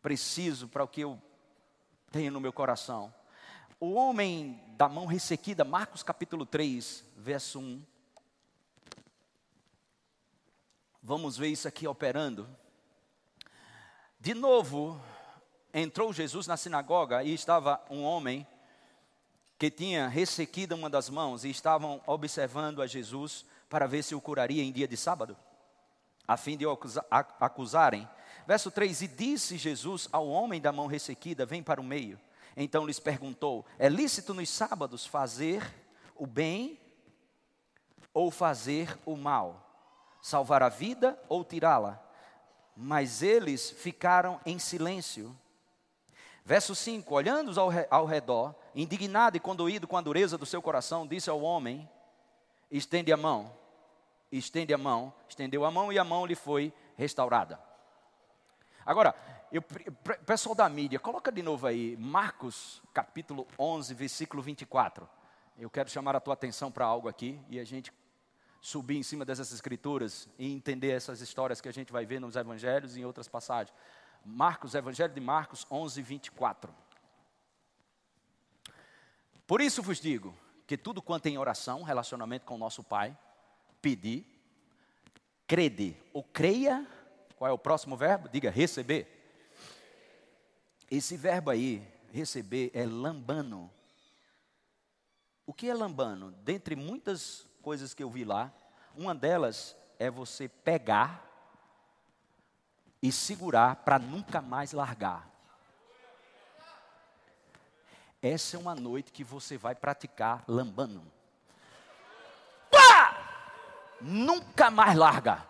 [0.00, 1.20] preciso para o que eu
[2.12, 3.12] tenho no meu coração.
[3.80, 7.82] O homem da mão ressequida, Marcos capítulo 3, verso 1.
[11.02, 12.48] Vamos ver isso aqui operando.
[14.20, 15.02] De novo,
[15.72, 18.46] entrou Jesus na sinagoga e estava um homem
[19.58, 24.20] que tinha ressequida uma das mãos e estavam observando a Jesus para ver se o
[24.20, 25.36] curaria em dia de sábado,
[26.26, 26.78] a fim de o
[27.40, 28.08] acusarem.
[28.46, 32.18] Verso 3: E disse Jesus ao homem da mão ressequida: Vem para o meio.
[32.56, 35.62] Então lhes perguntou: É lícito nos sábados fazer
[36.14, 36.78] o bem
[38.14, 39.64] ou fazer o mal?
[40.22, 42.02] Salvar a vida ou tirá-la?
[42.76, 45.36] Mas eles ficaram em silêncio.
[46.48, 51.06] Verso 5: Olhando ao, ao redor, indignado e condoído com a dureza do seu coração,
[51.06, 51.86] disse ao homem:
[52.70, 53.54] Estende a mão.
[54.32, 55.12] Estende a mão.
[55.28, 57.60] Estendeu a mão e a mão lhe foi restaurada.
[58.86, 59.14] Agora,
[59.52, 59.60] eu,
[60.24, 65.06] pessoal da mídia, coloca de novo aí, Marcos capítulo 11, versículo 24.
[65.58, 67.92] Eu quero chamar a tua atenção para algo aqui e a gente
[68.58, 72.36] subir em cima dessas escrituras e entender essas histórias que a gente vai ver nos
[72.36, 73.76] evangelhos e em outras passagens.
[74.24, 76.74] Marcos, Evangelho de Marcos 11, 24.
[79.46, 83.16] Por isso vos digo que tudo quanto em oração, relacionamento com o nosso Pai,
[83.80, 84.26] pedir,
[85.46, 86.86] crede ou creia,
[87.36, 88.28] qual é o próximo verbo?
[88.28, 89.06] Diga receber.
[90.90, 93.70] Esse verbo aí, receber, é lambano.
[95.46, 96.32] O que é lambano?
[96.42, 98.52] Dentre muitas coisas que eu vi lá,
[98.94, 101.27] uma delas é você pegar
[103.02, 105.28] e segurar para nunca mais largar.
[108.20, 111.04] Essa é uma noite que você vai praticar lambano.
[112.70, 113.16] Pá!
[114.00, 115.46] Nunca mais larga.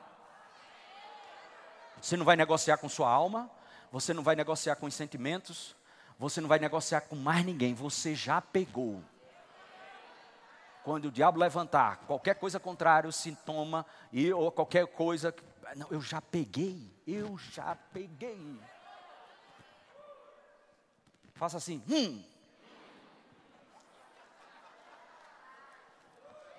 [2.01, 3.51] Você não vai negociar com sua alma,
[3.91, 5.75] você não vai negociar com os sentimentos,
[6.19, 9.03] você não vai negociar com mais ninguém, você já pegou.
[10.85, 15.35] Quando o diabo levantar qualquer coisa contrária, sintoma e ou qualquer coisa
[15.77, 18.59] não, eu já peguei, eu já peguei.
[21.35, 22.25] Faça assim, hum.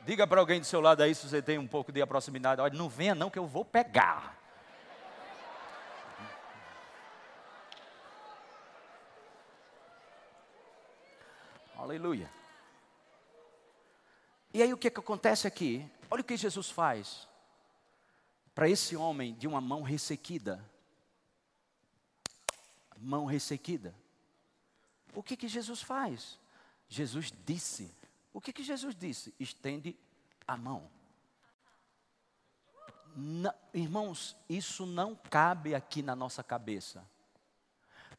[0.05, 2.61] Diga para alguém do seu lado aí se você tem um pouco de proximidade.
[2.61, 4.37] Olha, não venha não que eu vou pegar.
[11.77, 12.29] Aleluia.
[14.53, 15.89] E aí o que, que acontece aqui?
[16.09, 17.27] Olha o que Jesus faz
[18.59, 20.61] para esse homem de uma mão ressequida.
[22.97, 23.95] Mão ressequida.
[25.13, 26.37] O que que Jesus faz?
[26.89, 27.89] Jesus disse.
[28.33, 29.33] O que que Jesus disse?
[29.39, 29.97] Estende
[30.45, 30.91] a mão.
[33.15, 37.01] Não, irmãos, isso não cabe aqui na nossa cabeça.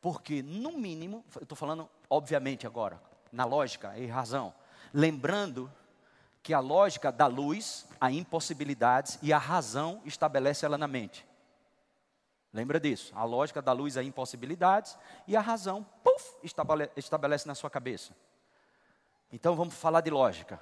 [0.00, 2.98] Porque, no mínimo, eu estou falando, obviamente, agora,
[3.30, 4.54] na lógica e razão.
[4.90, 5.70] Lembrando
[6.42, 11.26] que a lógica dá luz a impossibilidades e a razão estabelece ela na mente.
[12.52, 13.12] Lembra disso?
[13.14, 16.36] A lógica dá luz a impossibilidades e a razão, puf,
[16.96, 18.16] estabelece na sua cabeça.
[19.32, 20.60] Então vamos falar de lógica.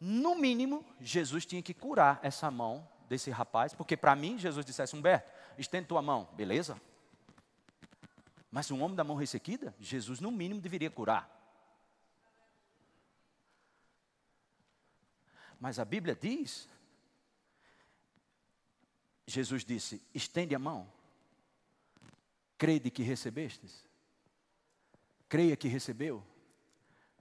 [0.00, 4.96] no mínimo, Jesus tinha que curar essa mão desse rapaz, porque para mim, Jesus dissesse,
[4.96, 6.80] Humberto, estende tua mão, beleza?
[8.50, 11.39] Mas um homem da mão ressequida, Jesus no mínimo deveria curar.
[15.60, 16.66] Mas a Bíblia diz,
[19.26, 20.90] Jesus disse: estende a mão,
[22.56, 23.84] crede que recebestes,
[25.28, 26.24] creia que recebeu,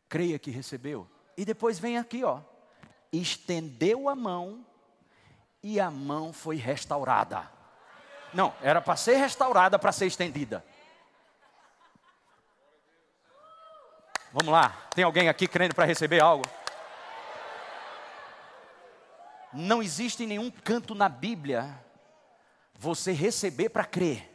[0.08, 1.08] creia que recebeu.
[1.36, 2.42] E depois vem aqui, ó,
[3.12, 4.66] estendeu a mão
[5.62, 7.52] e a mão foi restaurada.
[8.34, 10.64] Não, era para ser restaurada, para ser estendida.
[14.32, 16.46] Vamos lá, tem alguém aqui crendo para receber algo?
[19.60, 21.84] Não existe nenhum canto na Bíblia
[22.76, 24.26] você receber para crer.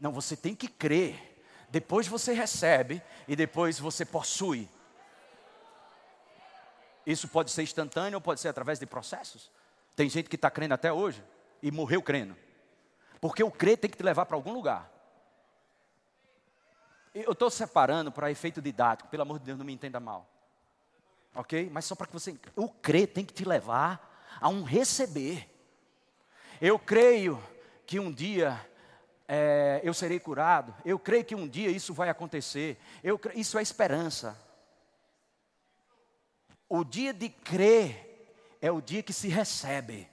[0.00, 1.42] Não, você tem que crer.
[1.68, 4.68] Depois você recebe e depois você possui.
[7.04, 9.50] Isso pode ser instantâneo ou pode ser através de processos.
[9.96, 11.24] Tem gente que está crendo até hoje
[11.60, 12.36] e morreu crendo.
[13.20, 14.92] Porque o crer tem que te levar para algum lugar.
[17.12, 20.24] Eu estou separando para efeito didático, pelo amor de Deus, não me entenda mal.
[21.34, 21.68] Ok?
[21.72, 22.38] Mas só para que você.
[22.54, 24.07] O crer tem que te levar
[24.40, 25.48] a um receber.
[26.60, 27.42] Eu creio
[27.86, 28.60] que um dia
[29.28, 30.74] é, eu serei curado.
[30.84, 32.78] Eu creio que um dia isso vai acontecer.
[33.04, 34.36] Eu, isso é esperança.
[36.68, 38.08] O dia de crer
[38.60, 40.08] é o dia que se recebe.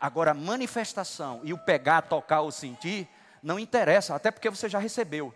[0.00, 3.08] Agora, manifestação e o pegar, tocar ou sentir,
[3.42, 5.34] não interessa, até porque você já recebeu.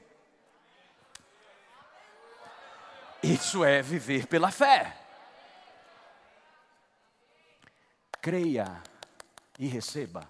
[3.23, 5.08] Isso é viver pela fé.
[8.21, 8.83] Creia
[9.59, 10.29] e receba.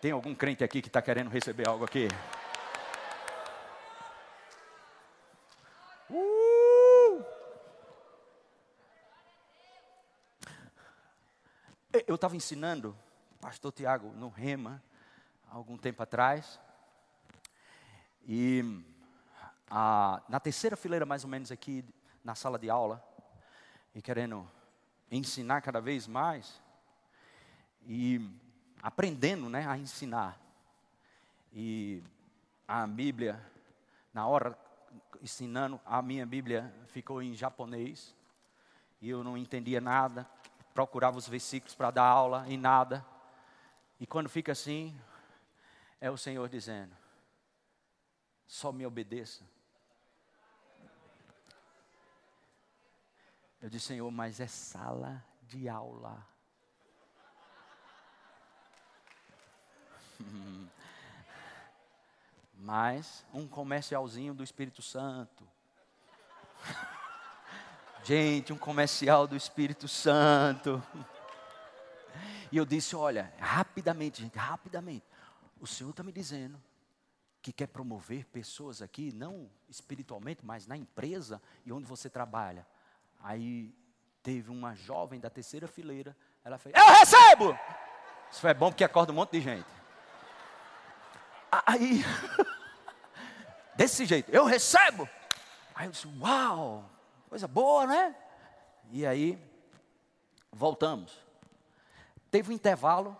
[0.00, 2.08] Tem algum crente aqui que está querendo receber algo aqui?
[6.10, 7.24] Uh!
[12.06, 12.96] Eu estava ensinando,
[13.40, 14.82] pastor Tiago, no Rema,
[15.48, 16.60] algum tempo atrás.
[18.26, 18.84] E
[19.70, 21.84] a, na terceira fileira, mais ou menos, aqui
[22.22, 23.02] na sala de aula,
[23.94, 24.50] e querendo
[25.10, 26.60] ensinar cada vez mais,
[27.86, 28.20] e
[28.82, 30.40] aprendendo né, a ensinar.
[31.52, 32.02] E
[32.66, 33.44] a Bíblia,
[34.12, 34.58] na hora
[35.22, 38.14] ensinando, a minha Bíblia ficou em japonês,
[39.00, 40.28] e eu não entendia nada,
[40.72, 43.04] procurava os versículos para dar aula e nada.
[44.00, 44.98] E quando fica assim,
[46.00, 46.94] é o Senhor dizendo:
[48.46, 49.44] só me obedeça.
[53.60, 56.33] Eu disse, Senhor, mas é sala de aula.
[62.58, 65.46] Mas um comercialzinho do Espírito Santo.
[68.04, 70.82] Gente, um comercial do Espírito Santo.
[72.52, 75.04] E eu disse: Olha, rapidamente, gente, rapidamente.
[75.60, 76.62] O Senhor está me dizendo
[77.42, 82.64] que quer promover pessoas aqui, não espiritualmente, mas na empresa e onde você trabalha.
[83.24, 83.74] Aí
[84.22, 87.58] teve uma jovem da terceira fileira, ela fez: Eu recebo!
[88.30, 89.66] Isso é bom porque acorda um monte de gente.
[91.66, 92.02] Aí,
[93.76, 95.08] desse jeito, eu recebo.
[95.74, 96.88] Aí eu disse, uau,
[97.28, 98.16] coisa boa, né?
[98.90, 99.38] E aí,
[100.52, 101.18] voltamos.
[102.30, 103.16] Teve um intervalo.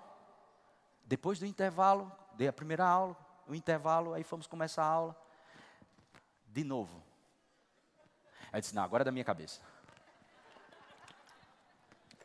[1.04, 3.16] Depois do intervalo, dei a primeira aula,
[3.46, 5.16] o intervalo, aí fomos começar a aula.
[6.46, 7.02] De novo.
[8.52, 9.60] Aí disse, não, agora é da minha cabeça.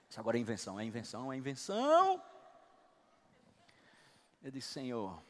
[0.10, 2.22] Isso agora é invenção, é invenção, é invenção.
[4.41, 5.22] Eu disse, Senhor,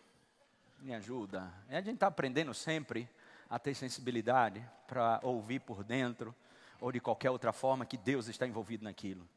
[0.82, 1.52] me ajuda.
[1.70, 3.10] E a gente está aprendendo sempre
[3.50, 6.36] a ter sensibilidade para ouvir por dentro
[6.80, 9.28] ou de qualquer outra forma que Deus está envolvido naquilo.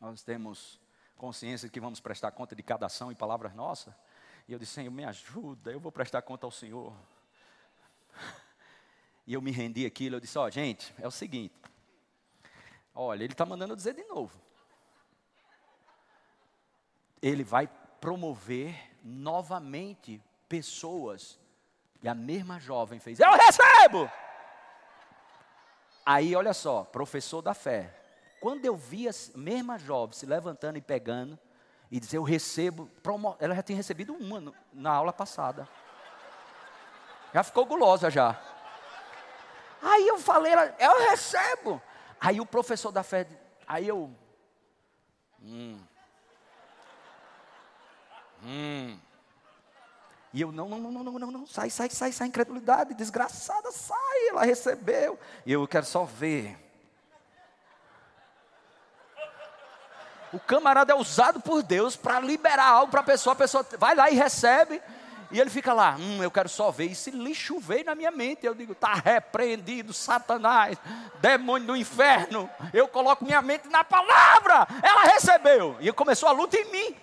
[0.00, 0.80] Nós temos
[1.16, 3.94] consciência de que vamos prestar conta de cada ação e palavras nossas.
[4.48, 6.94] E eu disse, Senhor, me ajuda, eu vou prestar conta ao Senhor.
[9.26, 11.54] E eu me rendi aquilo, eu disse, ó, oh, gente, é o seguinte.
[12.94, 14.38] Olha, ele está mandando dizer de novo.
[17.22, 17.66] Ele vai
[18.02, 20.22] promover novamente
[20.54, 21.38] pessoas.
[22.02, 24.10] E a mesma jovem fez: Eu recebo!
[26.06, 27.92] Aí, olha só, professor da fé.
[28.40, 31.38] Quando eu vi a mesma jovem se levantando e pegando,
[31.90, 32.88] e dizer: Eu recebo,
[33.40, 35.68] ela já tinha recebido uma na aula passada.
[37.32, 38.40] Já ficou gulosa já.
[39.82, 41.82] Aí eu falei, eu recebo.
[42.20, 43.26] Aí o professor da fé,
[43.66, 44.14] aí eu.
[45.42, 45.78] Hum.
[48.42, 49.00] Hum.
[50.34, 54.28] E eu, não, não, não, não, não, não, sai, sai, sai, sai, incredulidade, desgraçada, sai,
[54.28, 55.16] ela recebeu.
[55.46, 56.58] E eu quero só ver.
[60.32, 63.94] O camarada é usado por Deus para liberar algo para a pessoa, a pessoa vai
[63.94, 64.82] lá e recebe,
[65.30, 66.88] e ele fica lá, hum, eu quero só ver.
[66.88, 68.44] E esse lixo veio na minha mente.
[68.44, 70.76] Eu digo, está repreendido, Satanás,
[71.20, 72.50] demônio do inferno.
[72.72, 74.66] Eu coloco minha mente na palavra.
[74.82, 75.76] Ela recebeu.
[75.80, 76.96] E começou a luta em mim.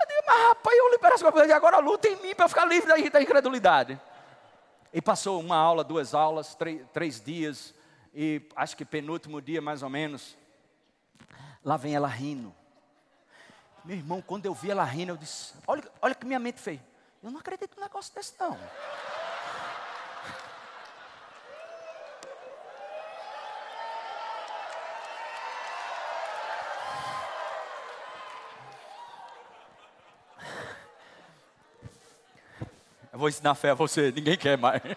[0.00, 2.88] Eu digo, mas rapaz, eu libero as coisas, agora luta em mim para ficar livre
[2.88, 4.00] da, da incredulidade.
[4.92, 7.74] E passou uma aula, duas aulas, três, três dias,
[8.14, 10.36] e acho que penúltimo dia mais ou menos.
[11.64, 12.54] Lá vem ela rindo.
[13.84, 16.80] Meu irmão, quando eu vi ela rindo, eu disse: Olha, olha que minha mente fez.
[17.22, 18.58] Eu não acredito num negócio desse, não.
[33.24, 34.82] Vou ensinar fé a você, ninguém quer mais.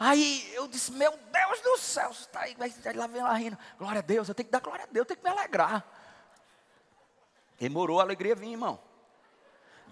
[0.00, 2.56] Aí eu disse, meu Deus do céu, está aí,
[2.94, 3.58] lá vem ela rindo.
[3.76, 5.84] Glória a Deus, eu tenho que dar glória a Deus, eu tenho que me alegrar.
[7.58, 8.80] Demorou a alegria vir, irmão.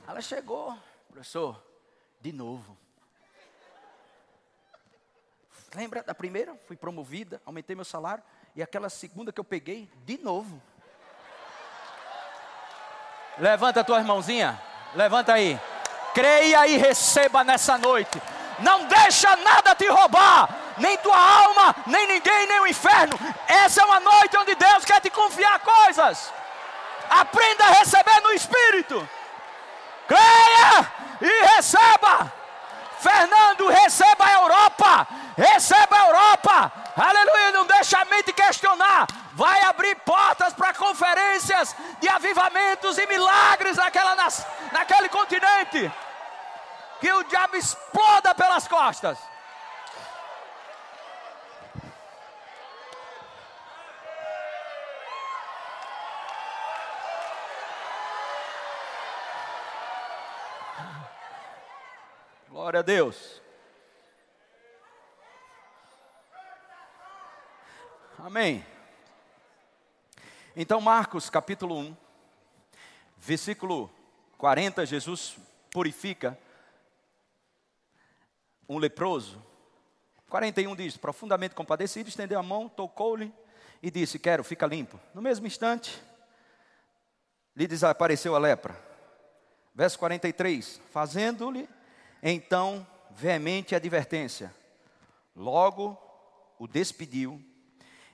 [0.06, 1.60] Ela chegou, professor,
[2.20, 2.78] de novo.
[5.74, 6.56] Lembra da primeira?
[6.66, 8.22] Fui promovida, aumentei meu salário.
[8.54, 10.62] E aquela segunda que eu peguei, de novo.
[13.38, 14.58] Levanta a tua mãozinha.
[14.96, 15.60] Levanta aí.
[16.14, 18.20] Creia e receba nessa noite.
[18.58, 20.48] Não deixa nada te roubar.
[20.78, 23.18] Nem tua alma, nem ninguém, nem o inferno.
[23.46, 26.32] Essa é uma noite onde Deus quer te confiar coisas.
[27.10, 29.08] Aprenda a receber no Espírito.
[30.08, 32.32] Creia e receba.
[33.06, 35.08] Fernando, receba a Europa.
[35.36, 36.72] Receba a Europa.
[36.96, 37.52] Aleluia.
[37.52, 39.06] Não deixa a mente questionar.
[39.32, 44.16] Vai abrir portas para conferências de avivamentos e milagres naquela,
[44.72, 45.92] naquele continente.
[47.00, 49.18] Que o diabo exploda pelas costas.
[62.66, 63.40] Glória a Deus.
[68.18, 68.66] Amém.
[70.56, 71.96] Então, Marcos capítulo 1,
[73.18, 73.88] versículo
[74.36, 75.36] 40, Jesus
[75.70, 76.36] purifica
[78.68, 79.40] um leproso.
[80.28, 83.32] 41 diz: profundamente compadecido, estendeu a mão, tocou-lhe
[83.80, 84.98] e disse: Quero, fica limpo.
[85.14, 86.02] No mesmo instante,
[87.54, 88.76] lhe desapareceu a lepra.
[89.72, 91.75] Verso 43: Fazendo-lhe
[92.22, 94.54] então, veemente advertência.
[95.34, 95.96] Logo
[96.58, 97.42] o despediu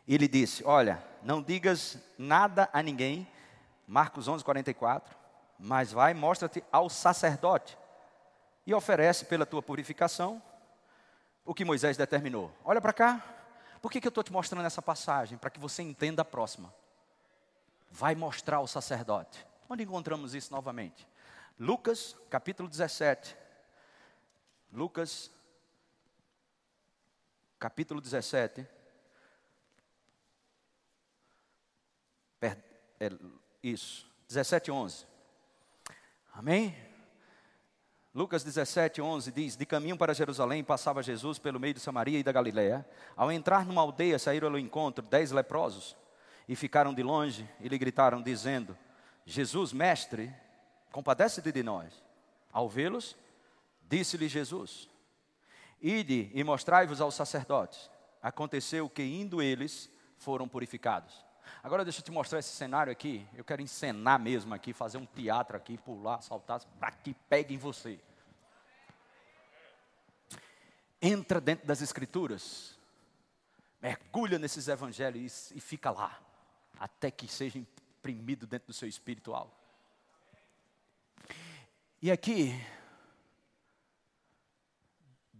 [0.07, 3.27] e lhe disse: Olha, não digas nada a ninguém.
[3.87, 5.17] Marcos 11, 44.
[5.59, 7.79] Mas vai, mostra-te ao sacerdote
[8.67, 10.43] e oferece pela tua purificação
[11.45, 12.53] o que Moisés determinou.
[12.65, 13.23] Olha para cá.
[13.81, 15.37] Por que, que eu estou te mostrando essa passagem?
[15.37, 16.73] Para que você entenda a próxima.
[17.91, 19.45] Vai mostrar ao sacerdote.
[19.69, 21.07] Onde encontramos isso novamente?
[21.59, 23.37] Lucas, capítulo 17,
[24.73, 25.31] Lucas,
[27.59, 28.67] capítulo 17.
[32.41, 32.57] Per,
[32.99, 33.11] é,
[33.63, 35.07] isso, 17, 11.
[36.33, 36.75] Amém?
[38.15, 42.23] Lucas 17, 11 diz: De caminho para Jerusalém passava Jesus pelo meio de Samaria e
[42.23, 42.87] da Galiléia.
[43.15, 45.95] Ao entrar numa aldeia, saíram ao encontro dez leprosos
[46.49, 48.77] e ficaram de longe e lhe gritaram, dizendo:
[49.27, 50.35] Jesus, mestre,
[50.91, 52.03] compadece-te de nós.
[52.51, 53.17] Ao vê-los,
[53.93, 54.89] Disse-lhe Jesus:
[55.79, 57.91] Ide e mostrai-vos aos sacerdotes.
[58.23, 61.23] Aconteceu que, indo eles, foram purificados.
[61.63, 63.27] Agora deixa eu te mostrar esse cenário aqui.
[63.35, 67.59] Eu quero encenar mesmo aqui, fazer um teatro aqui, pular, saltar, para que pegue em
[67.59, 68.01] você.
[71.03, 72.79] Entra dentro das escrituras,
[73.79, 76.19] mergulha nesses evangelhos e fica lá,
[76.81, 79.55] até que seja imprimido dentro do seu espiritual.
[82.01, 82.59] E aqui,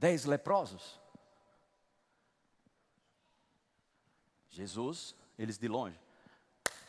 [0.03, 1.01] dez leprosos.
[4.49, 5.97] Jesus, eles de longe.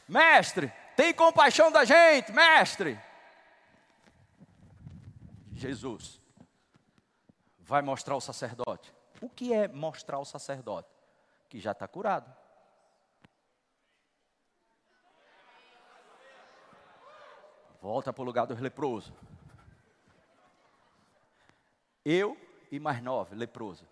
[0.07, 2.99] Mestre, tem compaixão da gente, mestre.
[5.51, 6.19] Jesus
[7.59, 8.91] vai mostrar ao sacerdote.
[9.21, 10.89] O que é mostrar ao sacerdote?
[11.47, 12.35] Que já está curado.
[17.79, 19.13] Volta para o lugar dos leprosos.
[22.03, 22.42] Eu
[22.75, 23.87] e mais nove, leproso.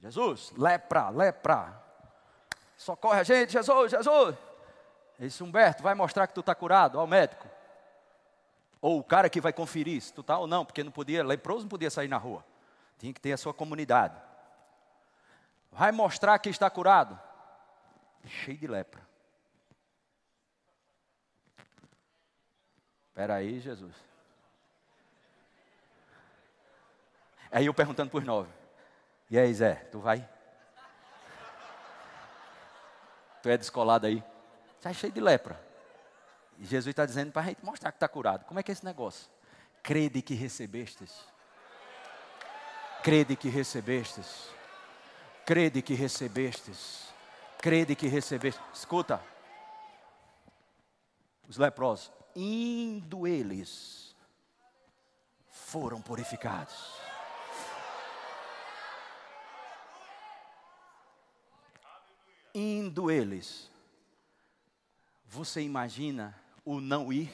[0.00, 1.82] Jesus, lepra, lepra.
[2.76, 4.36] Socorre a gente, Jesus, Jesus.
[5.18, 7.48] Esse Humberto vai mostrar que tu está curado ao médico.
[8.82, 11.62] Ou o cara que vai conferir se tu está ou não, porque não podia, leproso
[11.62, 12.44] não podia sair na rua.
[12.98, 14.20] Tinha que ter a sua comunidade.
[15.70, 17.18] Vai mostrar que está curado.
[18.26, 19.00] Cheio de lepra.
[23.08, 24.11] Espera aí, Jesus.
[27.52, 28.50] Aí eu perguntando para os nove.
[29.30, 30.26] E aí, Zé, tu vai?
[33.42, 34.24] Tu é descolado aí?
[34.80, 35.60] Sai cheio de lepra.
[36.58, 38.44] E Jesus está dizendo para a gente mostrar que está curado.
[38.46, 39.30] Como é que é esse negócio?
[39.82, 41.12] Crede que recebestes.
[43.02, 44.48] Crede que recebestes.
[45.44, 47.12] Crede que recebestes.
[47.58, 48.62] Crede que recebestes.
[48.72, 49.20] Escuta.
[51.48, 54.16] Os leprosos, indo eles,
[55.50, 57.11] foram purificados.
[62.54, 63.70] Indo eles,
[65.24, 67.32] você imagina o não ir?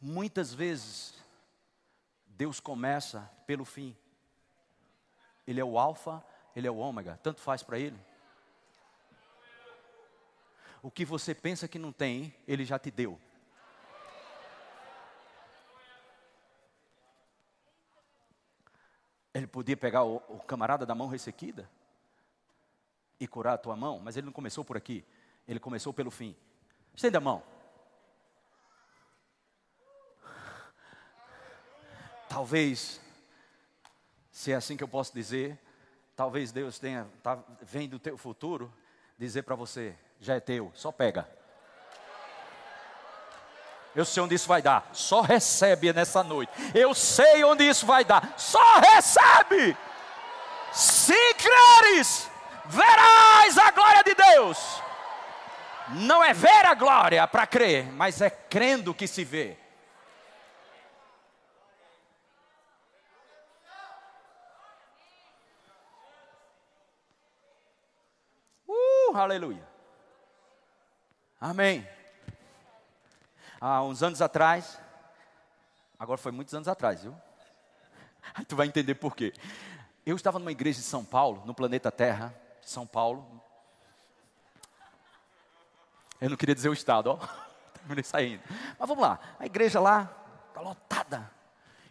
[0.00, 1.14] Muitas vezes,
[2.26, 3.96] Deus começa pelo fim.
[5.46, 6.24] Ele é o Alfa,
[6.56, 7.98] ele é o Ômega, tanto faz para ele.
[10.82, 13.20] O que você pensa que não tem, ele já te deu.
[19.50, 21.68] Podia pegar o, o camarada da mão ressequida
[23.18, 25.04] e curar a tua mão, mas ele não começou por aqui,
[25.46, 26.34] ele começou pelo fim.
[26.94, 27.42] Estenda a mão.
[32.28, 33.00] Talvez,
[34.30, 35.58] se é assim que eu posso dizer,
[36.14, 38.72] talvez Deus tenha, tá, vendo o teu futuro,
[39.18, 41.39] dizer para você, já é teu, só pega.
[44.00, 46.50] Eu sei onde isso vai dar, só recebe nessa noite.
[46.74, 49.76] Eu sei onde isso vai dar, só recebe.
[50.72, 52.26] Se creres,
[52.64, 54.82] verás a glória de Deus.
[55.90, 59.58] Não é ver a glória para crer, mas é crendo que se vê.
[68.66, 69.68] Uh, aleluia.
[71.38, 71.99] Amém.
[73.62, 74.80] Há uns anos atrás,
[75.98, 77.14] agora foi muitos anos atrás, viu?
[78.34, 79.34] Aí tu vai entender por quê.
[80.06, 83.42] Eu estava numa igreja de São Paulo, no planeta Terra, São Paulo.
[86.18, 87.16] Eu não queria dizer o estado, ó.
[87.76, 88.42] Terminei saindo.
[88.78, 89.20] Mas vamos lá.
[89.38, 90.10] A igreja lá
[90.48, 91.30] está lotada.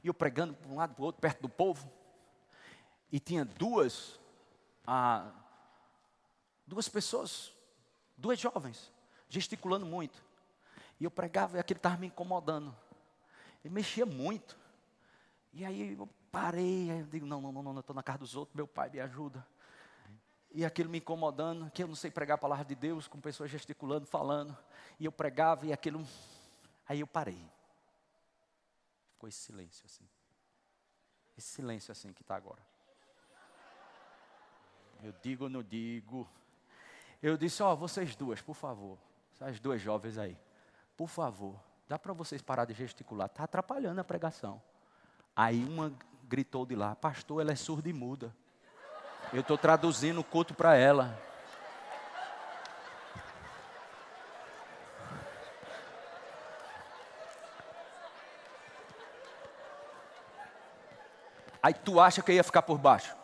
[0.04, 1.88] E eu pregando para um lado para o outro, perto do povo.
[3.12, 4.20] E tinha duas,
[4.88, 5.32] ah,
[6.66, 7.54] duas pessoas,
[8.18, 8.92] duas jovens,
[9.30, 10.29] gesticulando muito.
[11.00, 12.76] E eu pregava e aquele estava me incomodando.
[13.64, 14.58] Ele mexia muito.
[15.54, 18.20] E aí eu parei, aí eu digo, não, não, não, não, eu estou na casa
[18.20, 19.46] dos outros, meu pai me ajuda.
[20.52, 23.52] E aquilo me incomodando, que eu não sei pregar a palavra de Deus, com pessoas
[23.52, 24.58] gesticulando, falando.
[25.00, 26.06] E eu pregava e aquilo.
[26.88, 27.40] Aí eu parei.
[29.12, 30.08] Ficou esse silêncio assim.
[31.38, 32.62] Esse silêncio assim que está agora.
[35.04, 36.28] Eu digo ou não digo?
[37.22, 38.98] Eu disse, ó, oh, vocês duas, por favor.
[39.34, 40.38] Essas duas jovens aí.
[41.00, 41.56] Por favor,
[41.88, 43.28] dá para vocês parar de gesticular.
[43.28, 44.62] Está atrapalhando a pregação.
[45.34, 45.94] Aí uma
[46.28, 48.36] gritou de lá, pastor, ela é surda e muda.
[49.32, 51.18] Eu estou traduzindo o culto para ela.
[61.64, 63.16] Aí tu acha que ia ficar por baixo?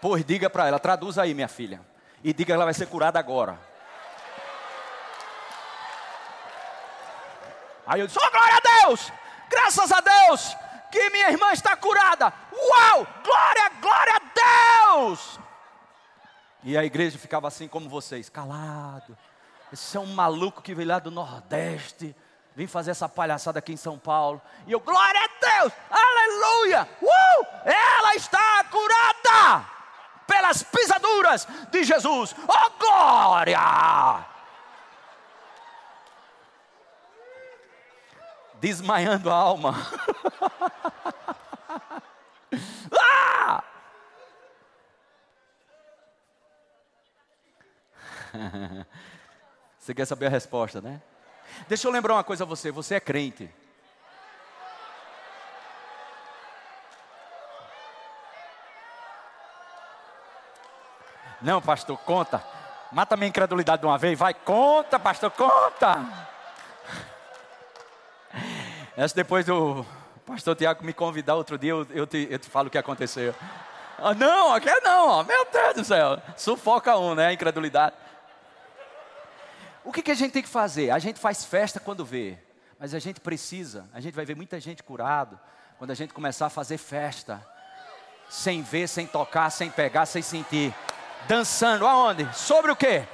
[0.00, 1.82] Pois diga para ela, traduz aí, minha filha.
[2.24, 3.75] E diga que ela vai ser curada agora.
[7.86, 9.12] Aí eu disse: Oh, glória a Deus!
[9.48, 10.56] Graças a Deus!
[10.90, 12.32] Que minha irmã está curada!
[12.52, 13.06] Uau!
[13.24, 15.38] Glória, glória a Deus!
[16.64, 19.16] E a igreja ficava assim como vocês, calado.
[19.72, 22.14] Esse é um maluco que veio lá do Nordeste,
[22.56, 24.40] vim fazer essa palhaçada aqui em São Paulo.
[24.66, 25.72] E eu, glória a Deus!
[25.90, 26.88] Aleluia!
[27.00, 27.46] Uh!
[27.64, 29.64] Ela está curada!
[30.26, 32.34] Pelas pisaduras de Jesus.
[32.48, 34.35] Oh, glória!
[38.66, 39.74] Desmaiando a alma.
[43.00, 43.62] ah!
[49.78, 51.00] Você quer saber a resposta, né?
[51.68, 53.48] Deixa eu lembrar uma coisa a você: você é crente.
[61.40, 62.44] Não, pastor, conta.
[62.90, 64.18] Mata minha incredulidade de uma vez.
[64.18, 66.34] Vai, conta, pastor, conta.
[68.96, 69.84] Essa depois do
[70.24, 73.34] pastor Tiago me convidar outro dia, eu, eu, te, eu te falo o que aconteceu.
[73.98, 76.20] Ah, não, aqui é não, meu Deus do céu.
[76.34, 77.32] Sufoca um, né?
[77.34, 77.94] Incredulidade.
[79.84, 80.90] O que, que a gente tem que fazer?
[80.90, 82.38] A gente faz festa quando vê.
[82.78, 85.38] Mas a gente precisa, a gente vai ver muita gente curado
[85.78, 87.46] quando a gente começar a fazer festa,
[88.30, 90.74] sem ver, sem tocar, sem pegar, sem sentir,
[91.28, 92.26] dançando aonde?
[92.34, 93.06] Sobre o quê?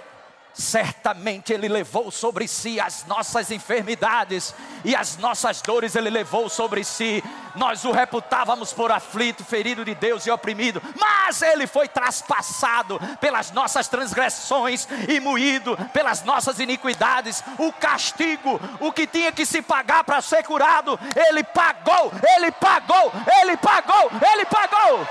[0.55, 6.85] Certamente Ele levou sobre si as nossas enfermidades e as nossas dores Ele levou sobre
[6.85, 7.23] si.
[7.55, 13.51] Nós o reputávamos por aflito, ferido de Deus e oprimido, mas Ele foi traspassado pelas
[13.51, 17.43] nossas transgressões e moído pelas nossas iniquidades.
[17.59, 23.13] O castigo, o que tinha que se pagar para ser curado, Ele pagou, Ele pagou,
[23.41, 25.07] Ele pagou, Ele pagou.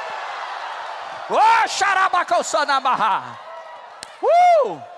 [4.22, 4.74] Oh.
[4.74, 4.91] Uh!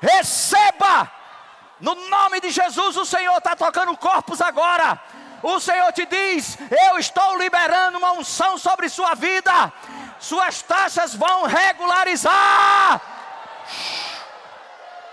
[0.00, 1.10] Receba!
[1.80, 5.00] No nome de Jesus, o Senhor está tocando corpos agora.
[5.42, 6.56] O Senhor te diz:
[6.88, 9.72] Eu estou liberando uma unção sobre sua vida.
[10.18, 13.00] Suas taxas vão regularizar.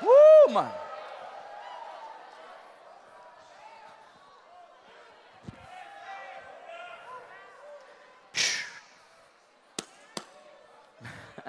[0.02, 0.79] Uh, mano.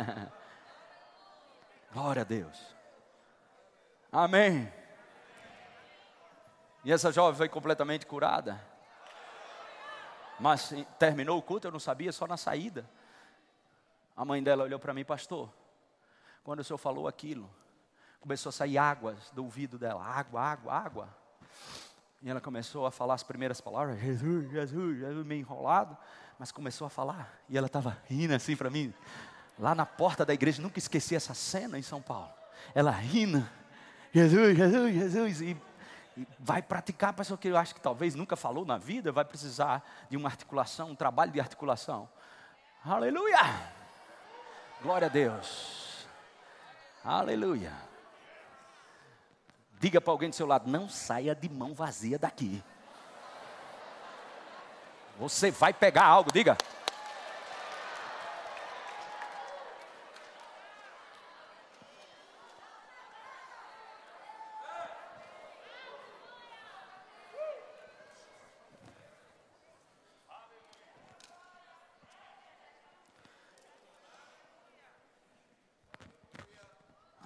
[1.93, 2.75] Glória a Deus.
[4.11, 4.73] Amém.
[6.85, 8.61] E essa jovem foi completamente curada.
[10.39, 12.89] Mas terminou o culto, eu não sabia, só na saída.
[14.17, 15.53] A mãe dela olhou para mim, pastor.
[16.43, 17.51] Quando o senhor falou aquilo,
[18.21, 21.17] começou a sair águas do ouvido dela, água, água, água.
[22.23, 25.97] E ela começou a falar as primeiras palavras, Jesus, Jesus, Jesus, meio enrolado,
[26.39, 27.39] mas começou a falar.
[27.49, 28.93] E ela estava rindo assim para mim
[29.61, 32.31] lá na porta da igreja, nunca esqueci essa cena em São Paulo.
[32.75, 33.47] Ela rindo,
[34.13, 35.57] Jesus, Jesus, Jesus, e,
[36.17, 39.85] e vai praticar, pastor, que eu acho que talvez nunca falou na vida, vai precisar
[40.09, 42.09] de uma articulação, um trabalho de articulação.
[42.85, 43.39] Aleluia!
[44.83, 46.07] Glória a Deus.
[47.05, 47.73] Aleluia.
[49.79, 52.63] Diga para alguém do seu lado, não saia de mão vazia daqui.
[55.19, 56.57] Você vai pegar algo, diga.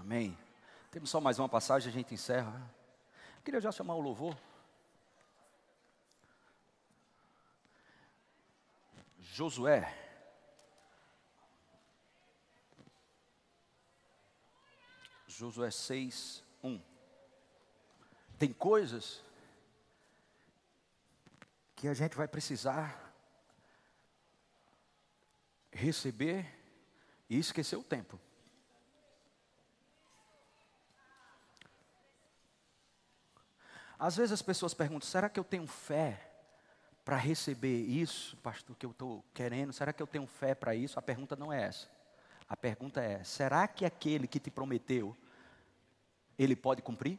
[0.05, 0.37] Amém.
[0.91, 2.71] Temos só mais uma passagem, a gente encerra.
[3.39, 4.37] Eu queria já chamar o louvor.
[9.19, 9.91] Josué.
[15.27, 16.83] Josué 6, 1.
[18.39, 19.25] Tem coisas
[21.75, 23.11] que a gente vai precisar
[25.73, 26.47] receber
[27.31, 28.21] e esquecer o tempo.
[34.05, 36.21] Às vezes as pessoas perguntam: será que eu tenho fé
[37.07, 39.73] para receber isso, pastor, que eu estou querendo?
[39.73, 40.99] Será que eu tenho fé para isso?
[40.99, 41.89] A pergunta não é essa.
[42.47, 45.17] A pergunta é: será que aquele que te prometeu,
[46.39, 47.19] ele pode cumprir?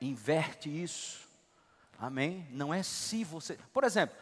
[0.00, 1.28] Inverte isso.
[1.98, 2.46] Amém?
[2.52, 3.58] Não é se você.
[3.72, 4.16] Por exemplo,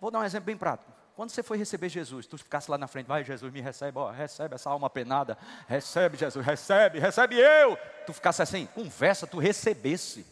[0.00, 0.91] vou dar um exemplo bem prático.
[1.14, 4.10] Quando você foi receber Jesus, tu ficasse lá na frente, vai Jesus, me recebe, ó,
[4.10, 5.36] recebe essa alma penada,
[5.68, 7.76] recebe Jesus, recebe, recebe eu.
[8.06, 10.26] Tu ficasse assim, conversa, tu recebesse.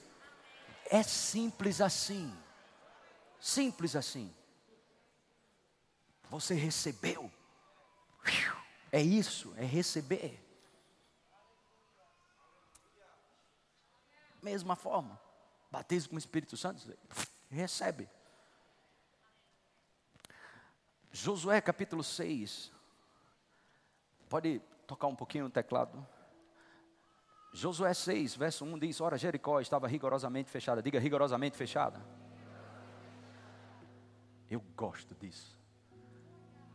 [0.90, 2.34] É simples assim.
[3.38, 4.34] Simples assim.
[6.30, 7.30] Você recebeu.
[8.90, 10.40] É isso, é receber.
[14.42, 15.20] Mesma forma.
[15.70, 16.82] Batismo com o Espírito Santo,
[17.50, 18.08] recebe.
[21.12, 22.72] Josué capítulo 6.
[24.28, 26.06] Pode tocar um pouquinho no teclado?
[27.52, 30.82] Josué 6, verso 1 diz: Ora, Jericó estava rigorosamente fechada.
[30.82, 32.00] Diga rigorosamente fechada.
[34.48, 35.58] Eu gosto disso.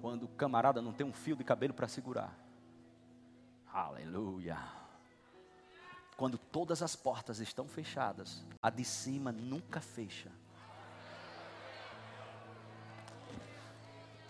[0.01, 2.37] Quando o camarada não tem um fio de cabelo para segurar.
[3.71, 4.57] Aleluia.
[6.17, 10.31] Quando todas as portas estão fechadas, a de cima nunca fecha.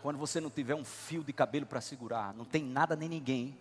[0.05, 3.57] Quando você não tiver um fio de cabelo para segurar, não tem nada nem ninguém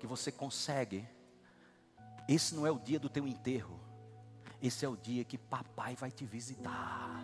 [0.00, 1.08] que você consegue.
[2.28, 3.78] Esse não é o dia do teu enterro.
[4.60, 7.22] Esse é o dia que papai vai te visitar.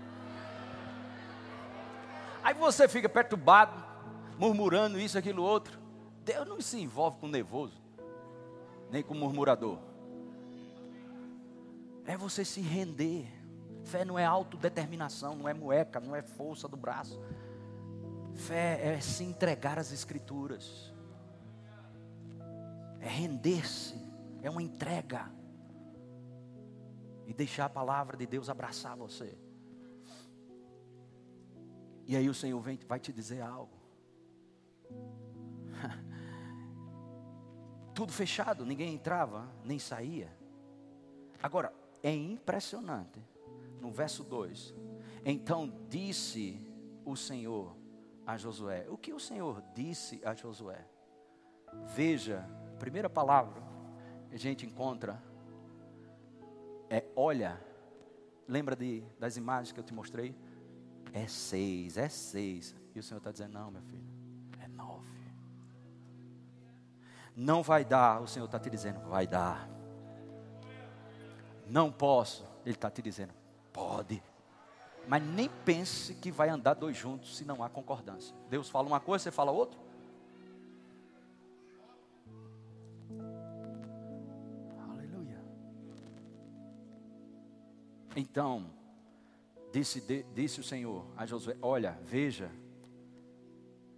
[2.40, 3.84] Aí você fica perturbado,
[4.38, 5.80] murmurando isso, aquilo, outro.
[6.24, 7.82] Deus não se envolve com nervoso,
[8.92, 9.80] nem com murmurador.
[12.06, 13.26] É você se render.
[13.82, 17.18] Fé não é autodeterminação, não é mueca, não é força do braço
[18.34, 20.92] Fé é se entregar às Escrituras,
[23.00, 23.94] é render-se,
[24.42, 25.30] é uma entrega,
[27.26, 29.38] e deixar a palavra de Deus abraçar você.
[32.04, 33.78] E aí o Senhor vem, vai te dizer algo.
[37.94, 40.36] Tudo fechado, ninguém entrava, nem saía.
[41.40, 41.72] Agora,
[42.02, 43.22] é impressionante.
[43.80, 44.74] No verso 2:
[45.24, 46.60] Então disse
[47.04, 47.76] o Senhor
[48.32, 48.86] a Josué.
[48.88, 50.84] O que o Senhor disse a Josué?
[51.94, 53.62] Veja, primeira palavra
[54.28, 55.20] que a gente encontra
[56.88, 57.60] é olha.
[58.46, 60.34] Lembra de, das imagens que eu te mostrei?
[61.12, 62.74] É seis, é seis.
[62.94, 64.08] E o Senhor está dizendo: não, meu filho,
[64.60, 65.08] é nove.
[67.34, 69.68] Não vai dar, o Senhor está te dizendo: vai dar.
[71.66, 73.32] Não posso, Ele está te dizendo:
[73.72, 74.22] pode.
[75.06, 78.34] Mas nem pense que vai andar dois juntos se não há concordância.
[78.48, 79.78] Deus fala uma coisa, você fala outra.
[84.88, 85.42] Aleluia.
[88.14, 88.70] Então,
[89.72, 90.00] disse,
[90.32, 92.50] disse o Senhor a Josué: Olha, veja,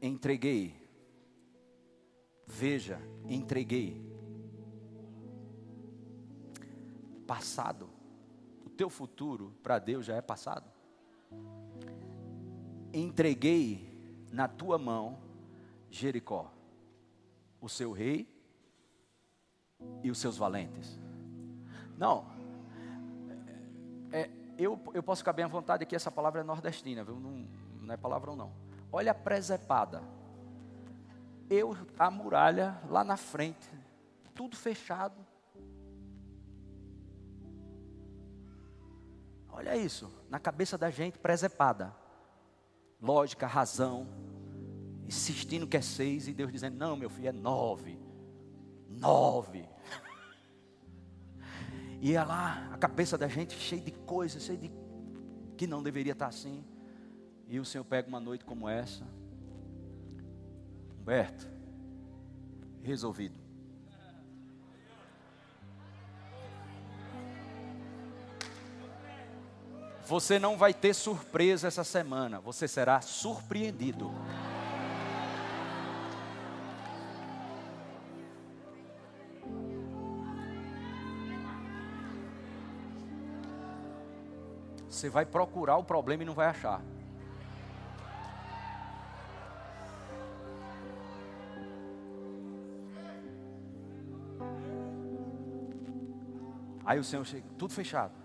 [0.00, 0.80] entreguei.
[2.46, 2.98] Veja,
[3.28, 4.02] entreguei.
[7.26, 7.90] Passado.
[8.64, 10.71] O teu futuro para Deus já é passado
[12.92, 13.90] entreguei
[14.30, 15.18] na tua mão
[15.90, 16.50] Jericó,
[17.60, 18.28] o seu rei
[20.02, 20.98] e os seus valentes.
[21.96, 22.26] Não,
[24.10, 27.20] é, eu, eu posso ficar bem à vontade aqui, essa palavra é nordestina, viu?
[27.20, 27.46] Não,
[27.80, 28.52] não é palavrão não.
[28.90, 30.02] Olha a presepada.
[31.48, 33.68] Eu, a muralha lá na frente,
[34.34, 35.16] tudo fechado.
[39.50, 42.01] Olha isso, na cabeça da gente, presepada
[43.02, 44.06] lógica, razão,
[45.08, 47.98] insistindo que é seis, e Deus dizendo: Não, meu filho, é nove.
[48.88, 49.68] Nove.
[52.00, 54.72] E é lá, a cabeça da gente cheia de coisas, cheia de.
[55.56, 56.64] que não deveria estar assim.
[57.48, 59.06] E o Senhor pega uma noite como essa.
[60.98, 61.48] Humberto,
[62.82, 63.41] resolvido.
[70.06, 74.10] Você não vai ter surpresa essa semana, você será surpreendido.
[84.88, 86.80] Você vai procurar o problema e não vai achar.
[96.84, 98.21] Aí o Senhor chega, tudo fechado.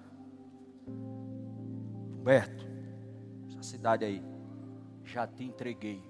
[2.27, 2.67] Roberto,
[3.49, 4.21] essa cidade aí,
[5.05, 6.03] já te entreguei.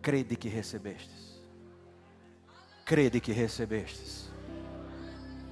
[0.00, 1.42] Crede que recebestes.
[2.86, 4.32] Crede que recebestes.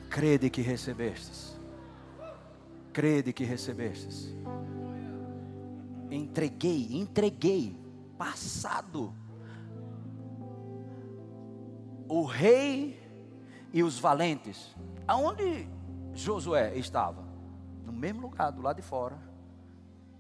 [0.09, 1.61] Crede que recebestes.
[2.91, 4.35] Crede que recebestes.
[6.11, 7.79] Entreguei, entreguei,
[8.17, 9.13] passado.
[12.09, 12.99] O rei
[13.75, 14.75] e os valentes.
[15.07, 15.76] Aonde
[16.17, 17.23] Josué estava
[17.85, 19.17] no mesmo lugar, do lado de fora,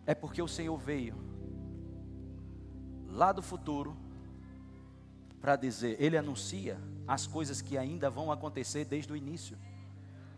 [0.04, 1.16] é porque o Senhor veio
[3.08, 3.96] lá do futuro
[5.40, 6.78] para dizer, ele anuncia
[7.08, 9.58] as coisas que ainda vão acontecer desde o início.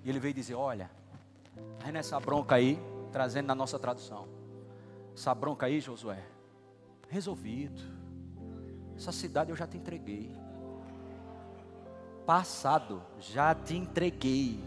[0.04, 0.90] E ele veio dizer: Olha,
[1.82, 2.78] aí nessa bronca aí,
[3.10, 4.28] trazendo na nossa tradução,
[5.14, 6.24] essa bronca aí, Josué,
[7.08, 7.82] resolvido.
[8.96, 10.30] Essa cidade eu já te entreguei.
[12.24, 14.62] Passado, já te entreguei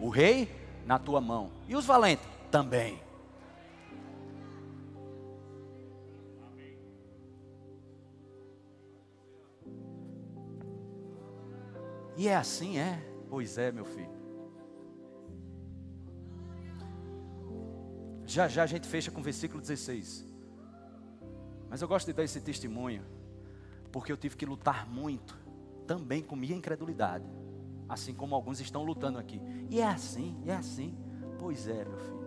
[0.00, 0.48] o rei
[0.86, 1.50] na tua mão.
[1.68, 2.26] E os valentes?
[2.50, 3.00] Também.
[12.16, 13.00] E é assim, é?
[13.28, 14.10] Pois é, meu filho.
[18.26, 20.26] Já já a gente fecha com o versículo 16.
[21.68, 23.04] Mas eu gosto de dar esse testemunho,
[23.92, 25.38] porque eu tive que lutar muito,
[25.86, 27.24] também com minha incredulidade
[27.90, 29.42] assim como alguns estão lutando aqui.
[29.68, 30.96] E é assim, é assim.
[31.38, 32.20] Pois é, meu filho.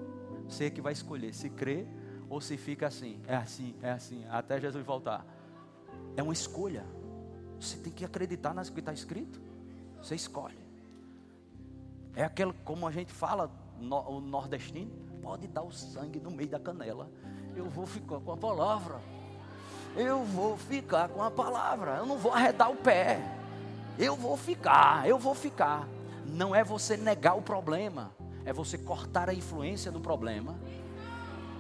[0.50, 1.88] Você é que vai escolher se crê
[2.30, 3.22] ou se fica assim.
[3.26, 5.26] É assim, é assim, até Jesus voltar.
[6.18, 6.86] É uma escolha.
[7.58, 9.42] Você tem que acreditar nas que está escrito.
[10.02, 10.60] Você escolhe.
[12.14, 13.50] É aquele, como a gente fala,
[13.80, 14.92] no, o nordestino,
[15.22, 17.10] pode dar o sangue no meio da canela.
[17.56, 19.00] Eu vou ficar com a palavra.
[19.96, 21.98] Eu vou ficar com a palavra.
[21.98, 23.43] Eu não vou arredar o pé.
[23.98, 25.88] Eu vou ficar, eu vou ficar.
[26.26, 28.12] Não é você negar o problema,
[28.46, 30.56] é você cortar a influência do problema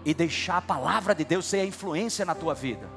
[0.05, 2.87] e deixar a palavra de Deus ser a influência na tua vida.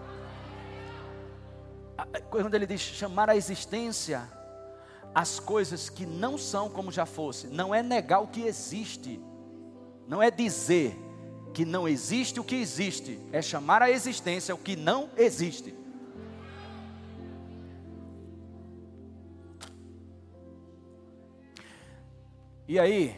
[2.30, 4.28] Quando ele diz chamar a existência
[5.14, 9.18] as coisas que não são como já fosse, não é negar o que existe,
[10.06, 10.94] não é dizer
[11.54, 15.74] que não existe o que existe, é chamar a existência o que não existe.
[22.68, 23.16] E aí,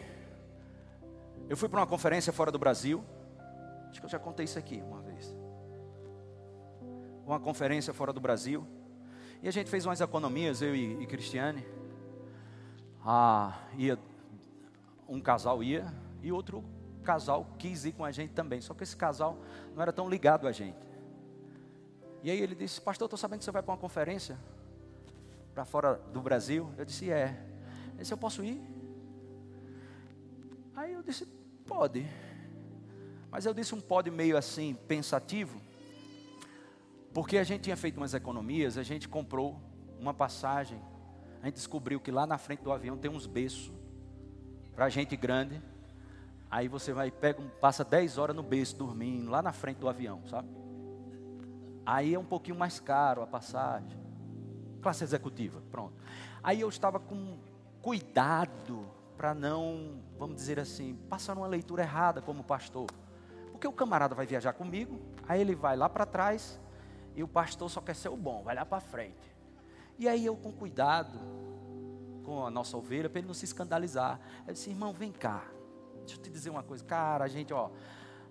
[1.49, 3.03] eu fui para uma conferência fora do Brasil.
[3.88, 5.34] Acho que eu já contei isso aqui uma vez.
[7.24, 8.66] Uma conferência fora do Brasil.
[9.42, 11.66] E a gente fez umas economias, eu e, e Cristiane.
[13.03, 13.99] Ah, ia,
[15.09, 15.90] um casal ia
[16.22, 16.62] e outro
[17.03, 18.61] casal quis ir com a gente também.
[18.61, 19.38] Só que esse casal
[19.74, 20.76] não era tão ligado a gente.
[22.22, 24.38] E aí ele disse: Pastor, estou sabendo que você vai para uma conferência
[25.55, 26.70] para fora do Brasil.
[26.76, 27.42] Eu disse: É.
[27.92, 28.61] Ele disse: Eu posso ir?
[30.78, 31.26] Aí eu disse:
[31.66, 32.06] Pode.
[33.32, 35.60] Mas eu disse um pode meio assim, pensativo,
[37.12, 39.60] porque a gente tinha feito umas economias, a gente comprou
[39.98, 40.80] uma passagem,
[41.42, 43.72] a gente descobriu que lá na frente do avião tem uns berços
[44.74, 45.60] para gente grande.
[46.50, 50.22] Aí você vai, pega, passa 10 horas no berço dormindo, lá na frente do avião,
[50.26, 50.48] sabe?
[51.84, 53.98] Aí é um pouquinho mais caro a passagem.
[54.80, 55.94] Classe executiva, pronto.
[56.42, 57.36] Aí eu estava com
[57.82, 62.86] cuidado para não, vamos dizer assim, passar uma leitura errada como pastor.
[63.50, 66.60] Porque o camarada vai viajar comigo, aí ele vai lá para trás
[67.16, 69.36] e o pastor só quer ser o bom, vai lá para frente.
[69.98, 71.18] E aí eu com cuidado
[72.22, 74.20] com a nossa ovelha para ele não se escandalizar.
[74.46, 75.42] Eu disse: "Irmão, vem cá.
[75.98, 77.70] Deixa eu te dizer uma coisa, cara, a gente, ó,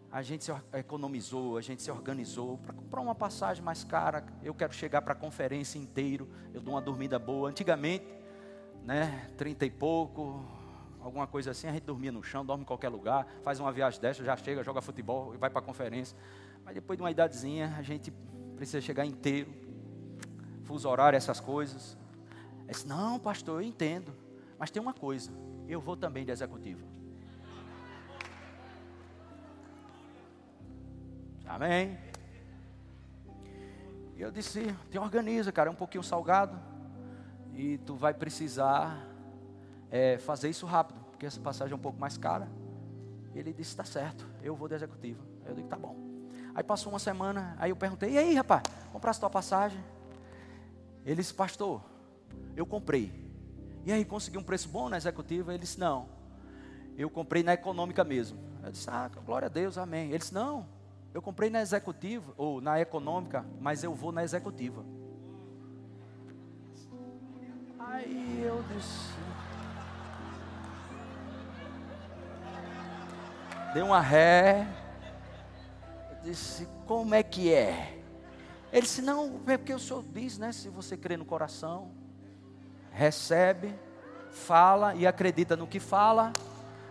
[0.09, 4.25] a gente se economizou, a gente se organizou para comprar uma passagem mais cara.
[4.41, 7.49] Eu quero chegar para a conferência inteiro, eu dou uma dormida boa.
[7.49, 8.07] Antigamente,
[8.85, 10.45] né, trinta e pouco,
[11.07, 13.99] alguma coisa assim, a gente dormia no chão, dorme em qualquer lugar, faz uma viagem
[13.99, 16.17] dessa, já chega, joga futebol e vai para a conferência.
[16.63, 18.11] Mas depois de uma idadezinha, a gente
[18.55, 19.51] precisa chegar inteiro,
[20.63, 21.97] fuso horário, essas coisas.
[22.67, 24.13] Eu disse, não, pastor, eu entendo,
[24.59, 25.31] mas tem uma coisa,
[25.67, 26.85] eu vou também de executiva.
[31.45, 31.97] Amém?
[34.17, 36.59] E eu disse, te organiza, cara, é um pouquinho salgado.
[37.53, 39.06] E tu vai precisar
[39.91, 42.47] é, fazer isso rápido, porque essa passagem é um pouco mais cara.
[43.33, 45.23] Ele disse: Está certo, eu vou de executiva.
[45.45, 45.95] Eu digo: Tá bom.
[46.53, 49.79] Aí passou uma semana, aí eu perguntei: E aí, rapaz, compraste tua passagem?
[51.05, 51.81] Ele disse: Pastor,
[52.55, 53.25] eu comprei.
[53.85, 55.53] E aí, consegui um preço bom na executiva?
[55.53, 56.09] Ele disse: Não,
[56.97, 58.37] eu comprei na econômica mesmo.
[58.63, 60.09] Eu disse: Ah, glória a Deus, amém.
[60.09, 60.65] Ele disse: Não,
[61.13, 64.83] eu comprei na executiva, ou na econômica, mas eu vou na executiva.
[67.79, 69.16] Aí eu disse:
[73.73, 74.67] Dei uma ré.
[76.11, 77.99] Eu disse, como é que é?
[78.71, 80.51] Ele disse, não, é porque o senhor diz, né?
[80.51, 81.91] Se você crê no coração,
[82.91, 83.73] recebe,
[84.31, 86.33] fala e acredita no que fala,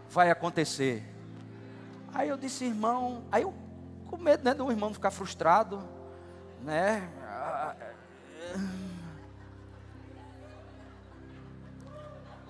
[0.08, 1.04] vai acontecer.
[2.14, 3.52] Aí eu disse, irmão, aí eu
[4.06, 5.82] com medo né, do irmão ficar frustrado,
[6.62, 7.08] né?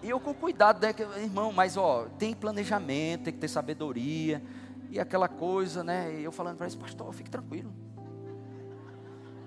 [0.03, 4.43] E eu com cuidado, né, irmão, mas ó, tem planejamento, tem que ter sabedoria,
[4.91, 6.15] e aquela coisa, né?
[6.21, 7.73] E eu falando para ele, pastor, fique tranquilo.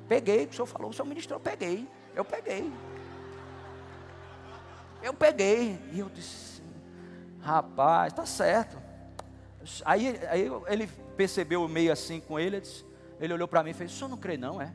[0.07, 2.71] Peguei, o senhor falou, o senhor ministrou, eu peguei, eu peguei.
[5.01, 6.61] Eu peguei, e eu disse,
[7.39, 8.77] rapaz, tá certo.
[9.85, 12.61] Aí, aí ele percebeu meio assim com ele,
[13.19, 14.73] ele olhou para mim e fez, o senhor não crê não, é?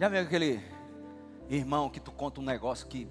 [0.00, 0.58] Já viu aquele
[1.50, 3.06] irmão que tu conta um negócio que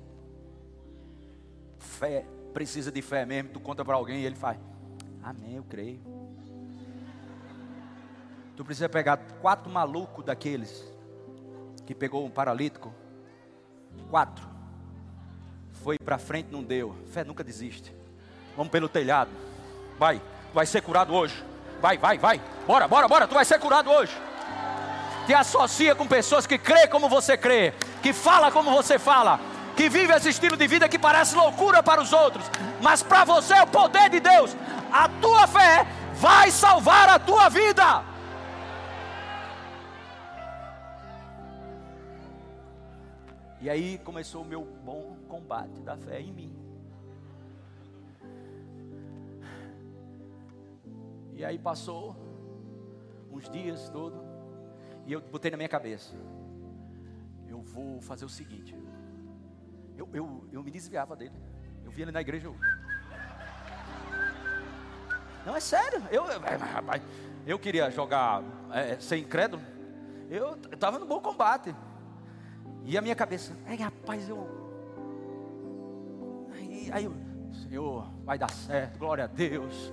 [1.78, 4.58] fé, precisa de fé mesmo, tu conta para alguém e ele faz,
[5.22, 6.02] amém, eu creio.
[8.58, 10.84] Tu precisa pegar quatro malucos daqueles
[11.86, 12.92] que pegou um paralítico,
[14.10, 14.50] quatro,
[15.84, 17.94] foi para frente, não deu, fé nunca desiste.
[18.58, 19.30] Vamos pelo telhado,
[20.00, 21.36] vai, tu vai ser curado hoje,
[21.80, 24.29] vai, vai, vai, bora, bora, bora, tu vai ser curado hoje
[25.30, 27.72] te associa com pessoas que crê como você crê,
[28.02, 29.40] que fala como você fala,
[29.78, 32.50] que vive esse estilo de vida que parece loucura para os outros,
[32.82, 34.58] mas para você é o poder de Deus.
[34.92, 38.04] A tua fé vai salvar a tua vida.
[43.62, 46.56] E aí começou o meu bom combate da fé em mim.
[51.36, 52.16] E aí passou
[53.32, 54.29] uns dias todo
[55.10, 56.16] E eu botei na minha cabeça:
[57.48, 58.76] eu vou fazer o seguinte.
[59.98, 61.34] Eu, eu, eu me desviava dele.
[61.84, 62.46] Eu via ele na igreja.
[62.46, 62.56] Eu...
[65.44, 66.04] Não, é sério.
[66.12, 67.02] Eu, rapaz,
[67.48, 69.64] eu queria jogar é, ser incrédulo.
[70.30, 71.76] Eu estava no bom combate.
[72.86, 74.48] E a minha cabeça, ai rapaz, eu.
[76.54, 77.16] Aí, aí eu,
[77.64, 79.92] Senhor, vai dar certo, glória a Deus.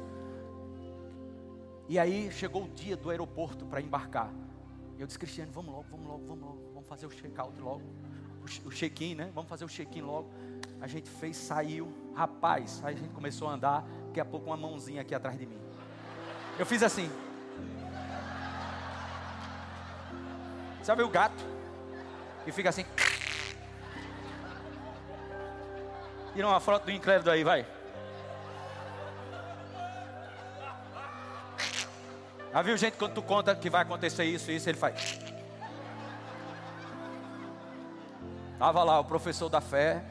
[1.89, 4.31] E aí chegou o dia do aeroporto para embarcar.
[4.99, 7.83] Eu disse, Cristiano, vamos logo, vamos logo, vamos logo, vamos fazer o check-out logo.
[8.65, 9.31] O check-in, né?
[9.35, 10.31] Vamos fazer o check-in logo.
[10.81, 11.93] A gente fez, saiu.
[12.15, 13.85] Rapaz, aí a gente começou a andar.
[14.07, 15.59] Daqui a pouco uma mãozinha aqui atrás de mim.
[16.59, 17.11] Eu fiz assim.
[20.83, 21.45] Sabe o gato?
[22.47, 22.85] E fica assim.
[26.33, 27.67] Tira uma foto do incrédulo aí, vai.
[32.57, 35.21] Já viu gente quando tu conta que vai acontecer isso, isso, ele faz.
[38.55, 40.03] Estava lá o professor da fé.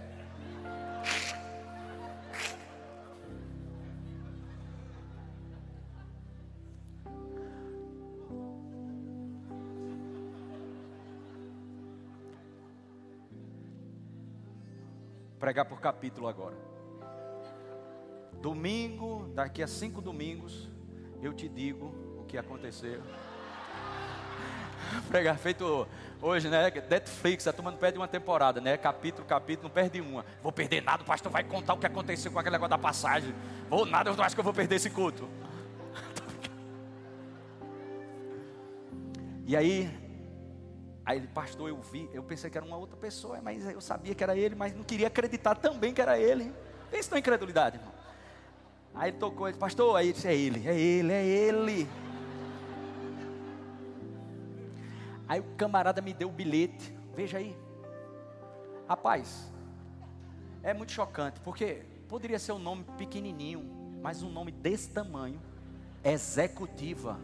[15.39, 16.55] Pregar por capítulo agora.
[18.39, 20.69] Domingo, daqui a cinco domingos,
[21.23, 23.01] eu te digo que aconteceu.
[25.07, 25.87] Pregar feito
[26.21, 26.69] hoje, né?
[26.69, 28.75] Netflix, a turma não perde uma temporada, né?
[28.77, 30.25] Capítulo, capítulo, não perde uma.
[30.43, 33.33] Vou perder nada, o pastor vai contar o que aconteceu com aquele negócio da passagem.
[33.69, 35.27] Vou nada, eu acho que eu vou perder esse culto.
[39.47, 39.87] E aí,
[41.05, 44.15] aí ele, pastor, eu vi, eu pensei que era uma outra pessoa, mas eu sabia
[44.15, 46.51] que era ele, mas não queria acreditar também que era ele.
[46.89, 47.93] Pensa na incredulidade, irmão.
[48.95, 51.87] Aí ele tocou, ele, pastor, aí disse, é ele, é ele, é ele.
[55.27, 56.95] Aí o camarada me deu o bilhete.
[57.15, 57.55] Veja aí.
[58.87, 59.51] Rapaz,
[60.61, 63.63] é muito chocante, porque poderia ser um nome pequenininho,
[64.01, 65.41] mas um nome desse tamanho,
[66.03, 67.19] executiva.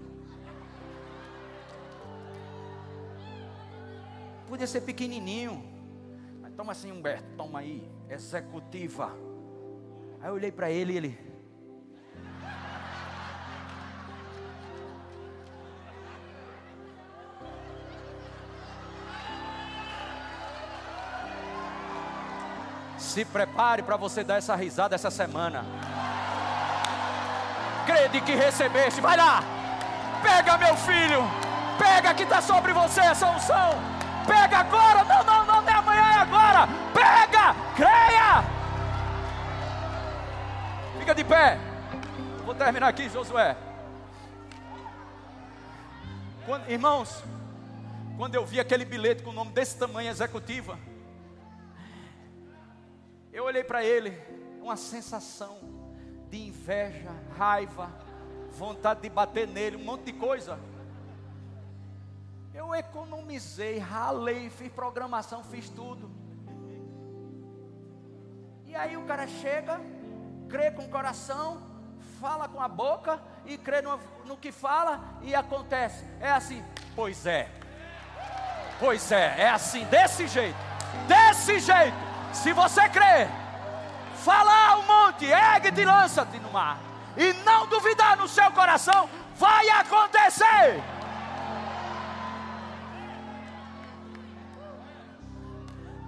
[4.47, 5.63] Podia ser pequenininho,
[6.41, 9.15] mas toma assim, Humberto, toma aí, executiva.
[10.19, 11.30] Aí eu olhei para ele e ele,
[23.11, 25.65] Se prepare para você dar essa risada essa semana.
[27.85, 29.01] Crede que recebeste.
[29.01, 29.43] Vai lá.
[30.23, 31.21] Pega meu filho.
[31.77, 33.71] Pega que está sobre você essa unção.
[34.25, 35.03] Pega agora.
[35.03, 36.67] Não, não, não, não é amanhã, é agora.
[36.93, 37.53] Pega.
[37.75, 38.45] Creia.
[40.97, 41.59] Fica de pé.
[42.45, 43.57] Vou terminar aqui, Josué.
[46.45, 47.21] Quando, irmãos,
[48.15, 50.79] quando eu vi aquele bilhete com o nome desse tamanho executiva,
[53.33, 54.17] eu olhei para ele,
[54.61, 55.59] uma sensação
[56.29, 57.89] de inveja, raiva,
[58.51, 60.59] vontade de bater nele, um monte de coisa.
[62.53, 66.11] Eu economizei, ralei, fiz programação, fiz tudo.
[68.65, 69.79] E aí o cara chega,
[70.49, 71.61] crê com o coração,
[72.19, 76.05] fala com a boca e crê no, no que fala e acontece.
[76.19, 76.63] É assim,
[76.95, 77.49] pois é.
[78.79, 80.57] Pois é, é assim, desse jeito.
[81.07, 82.10] Desse jeito.
[82.33, 83.27] Se você crer,
[84.15, 86.79] falar ao monte, ergue-te e lança-te no mar,
[87.17, 90.81] e não duvidar no seu coração, vai acontecer.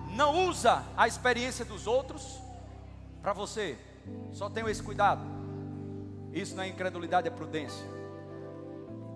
[0.10, 2.40] Não usa a experiência dos outros
[3.22, 3.78] para você.
[4.32, 5.26] Só tenha esse cuidado.
[6.32, 7.86] Isso não é incredulidade, é prudência.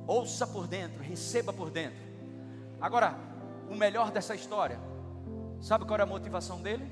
[0.08, 2.00] Ouça por dentro, receba por dentro.
[2.82, 3.16] Agora,
[3.70, 4.80] o melhor dessa história
[5.62, 6.88] Sabe qual era a motivação dele?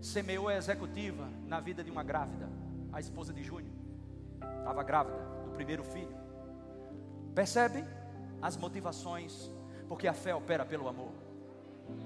[0.00, 2.48] Semeou a executiva na vida de uma grávida,
[2.92, 3.72] a esposa de Júnior.
[4.58, 6.14] Estava grávida do primeiro filho.
[7.34, 7.84] Percebe
[8.40, 9.50] as motivações,
[9.88, 11.12] porque a fé opera pelo amor.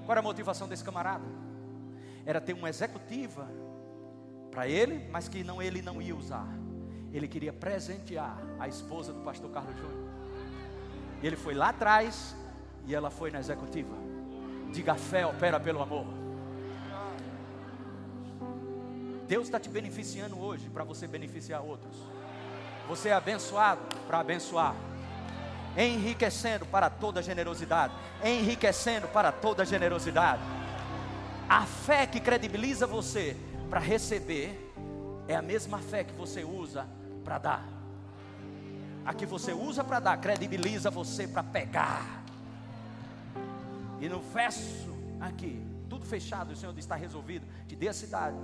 [0.04, 1.24] Qual era a motivação desse camarada?
[2.26, 3.48] Era ter uma executiva
[4.50, 6.48] para ele, mas que não ele não ia usar.
[7.12, 10.08] Ele queria presentear a esposa do pastor Carlos Júnior.
[11.22, 12.34] Ele foi lá atrás
[12.86, 13.94] e ela foi na executiva.
[14.72, 16.23] Diga: a fé opera pelo amor.
[19.34, 21.96] Deus está te beneficiando hoje para você beneficiar outros.
[22.86, 24.76] Você é abençoado para abençoar.
[25.76, 27.92] Enriquecendo para toda generosidade.
[28.24, 30.40] Enriquecendo para toda generosidade.
[31.48, 33.36] A fé que credibiliza você
[33.68, 34.72] para receber
[35.26, 36.86] é a mesma fé que você usa
[37.24, 37.68] para dar.
[39.04, 42.22] A que você usa para dar credibiliza você para pegar.
[44.00, 45.60] E no verso aqui,
[45.90, 47.44] tudo fechado, o Senhor está resolvido.
[47.66, 48.36] Te dê a cidade.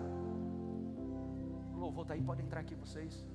[1.90, 3.26] Louvor está aí, pode entrar aqui vocês.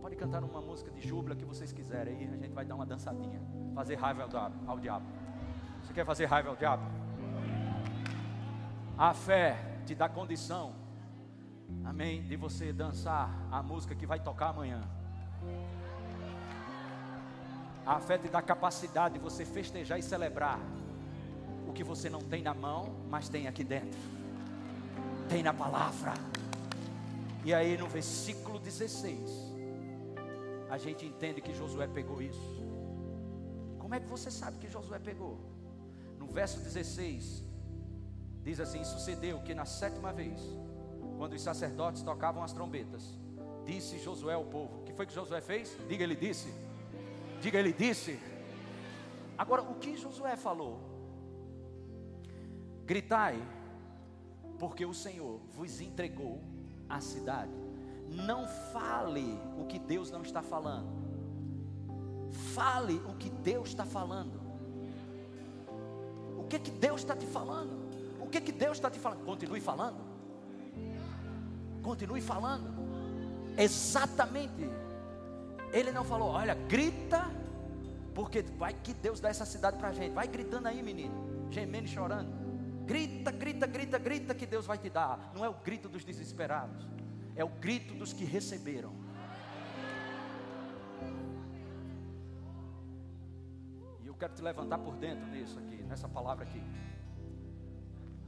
[0.00, 2.24] Pode cantar uma música de júbilo que vocês quiserem aí.
[2.24, 3.38] A gente vai dar uma dançadinha.
[3.74, 4.26] Fazer raiva.
[4.66, 5.04] Ao diabo.
[5.82, 6.84] Você quer fazer raiva ao diabo?
[8.96, 10.72] A fé te dá condição,
[11.84, 14.80] amém, de você dançar a música que vai tocar amanhã.
[17.84, 20.58] A fé te dá capacidade de você festejar e celebrar
[21.68, 24.00] o que você não tem na mão, mas tem aqui dentro.
[25.28, 26.14] Tem na palavra.
[27.44, 29.52] E aí no versículo 16,
[30.70, 32.62] a gente entende que Josué pegou isso.
[33.78, 35.38] Como é que você sabe que Josué pegou?
[36.18, 37.42] No verso 16,
[38.44, 40.40] diz assim: Sucedeu que na sétima vez,
[41.18, 43.18] quando os sacerdotes tocavam as trombetas,
[43.66, 45.76] disse Josué ao povo: O que foi que Josué fez?
[45.88, 46.54] Diga, ele disse.
[47.40, 48.20] Diga, ele disse.
[49.36, 50.78] Agora, o que Josué falou?
[52.86, 53.42] Gritai,
[54.60, 56.51] porque o Senhor vos entregou
[56.96, 57.52] a cidade.
[58.08, 60.88] Não fale o que Deus não está falando.
[62.54, 64.40] Fale o que Deus está falando.
[66.38, 67.72] O que que Deus está te falando?
[68.20, 69.24] O que que Deus está te falando?
[69.24, 70.00] Continue falando.
[71.82, 72.70] Continue falando.
[73.56, 74.70] Exatamente
[75.72, 77.24] ele não falou, olha, grita,
[78.14, 80.12] porque vai que Deus dá essa cidade para a gente.
[80.12, 82.41] Vai gritando aí, menino, gemendo e chorando.
[82.92, 85.32] Grita, grita, grita, grita que Deus vai te dar.
[85.34, 86.86] Não é o grito dos desesperados,
[87.34, 88.92] é o grito dos que receberam.
[94.02, 96.62] E eu quero te levantar por dentro nisso aqui, nessa palavra aqui.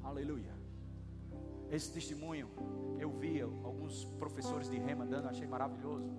[0.02, 0.54] Aleluia.
[1.70, 2.48] Esse testemunho
[2.98, 6.10] eu vi alguns professores de rema dando, achei maravilhoso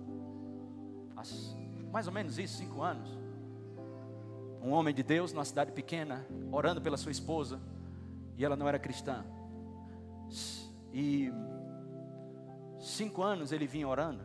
[1.90, 3.10] mais ou menos isso, cinco anos.
[4.62, 7.60] Um homem de Deus numa cidade pequena, orando pela sua esposa,
[8.36, 9.24] e ela não era cristã.
[10.92, 11.30] E
[12.78, 14.24] cinco anos ele vinha orando.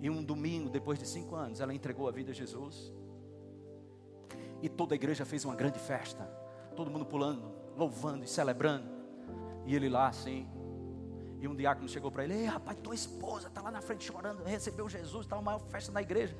[0.00, 2.92] E um domingo, depois de cinco anos, ela entregou a vida a Jesus.
[4.62, 6.24] E toda a igreja fez uma grande festa.
[6.74, 8.88] Todo mundo pulando, louvando e celebrando.
[9.64, 10.46] E ele lá assim,
[11.40, 14.42] e um diácono chegou para ele: Ei, rapaz, tua esposa está lá na frente chorando,
[14.42, 16.36] recebeu Jesus, está uma maior festa na igreja.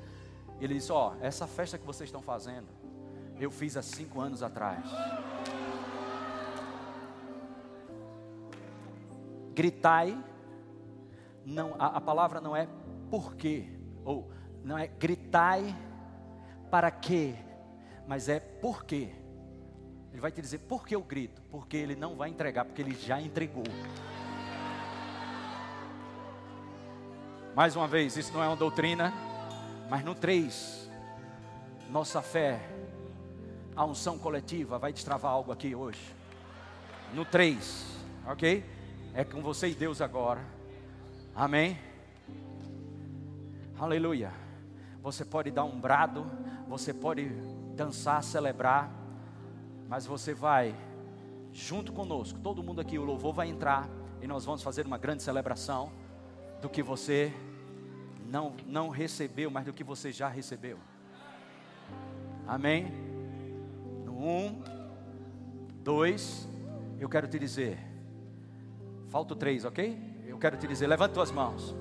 [0.59, 2.67] E ele disse: Ó, oh, essa festa que vocês estão fazendo,
[3.39, 4.85] eu fiz há cinco anos atrás.
[9.53, 10.17] Gritai,
[11.45, 12.67] não, a, a palavra não é
[13.09, 13.69] porquê,
[14.03, 14.31] ou
[14.63, 15.75] não é gritai
[16.69, 17.35] para quê,
[18.07, 19.15] mas é porquê.
[20.11, 22.95] Ele vai te dizer por que eu grito, porque ele não vai entregar, porque ele
[22.95, 23.63] já entregou.
[27.55, 29.13] Mais uma vez, isso não é uma doutrina,
[29.89, 30.91] mas no 3,
[31.89, 32.59] nossa fé,
[33.77, 36.01] a unção coletiva vai destravar algo aqui hoje.
[37.13, 37.85] No 3,
[38.25, 38.65] ok?
[39.13, 40.43] É com você e Deus agora.
[41.35, 41.79] Amém?
[43.79, 44.33] Aleluia.
[45.03, 46.25] Você pode dar um brado,
[46.67, 47.29] você pode
[47.75, 48.91] dançar, celebrar,
[49.87, 50.75] mas você vai
[51.53, 52.39] junto conosco.
[52.39, 53.87] Todo mundo aqui, o louvor vai entrar
[54.19, 55.91] e nós vamos fazer uma grande celebração
[56.63, 57.31] do que você
[58.25, 60.79] não, não recebeu, mas do que você já recebeu.
[62.47, 63.06] Amém?
[64.17, 64.61] Um,
[65.83, 66.47] dois,
[66.99, 67.77] eu quero te dizer.
[69.09, 69.97] Falta três, ok?
[70.25, 71.75] Eu quero te dizer, levanta tuas mãos.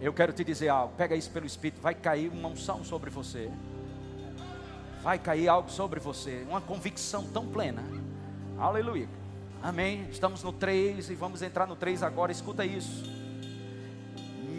[0.00, 0.94] Eu quero te dizer algo.
[0.96, 1.80] Pega isso pelo Espírito.
[1.80, 3.50] Vai cair uma unção sobre você.
[5.02, 6.44] Vai cair algo sobre você.
[6.48, 7.84] Uma convicção tão plena.
[8.58, 9.08] Aleluia.
[9.62, 10.08] Amém.
[10.10, 12.32] Estamos no 3 e vamos entrar no 3 agora.
[12.32, 13.20] Escuta isso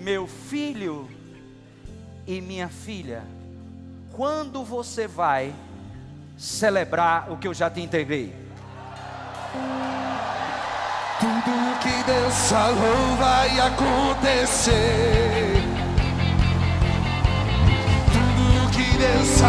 [0.01, 1.07] meu filho
[2.25, 3.23] e minha filha,
[4.11, 5.53] quando você vai
[6.41, 8.33] celebrar o que eu já te entreguei?
[11.19, 14.73] Tudo que Deus falou vai acontecer.
[18.11, 19.41] Tudo que Deus falou.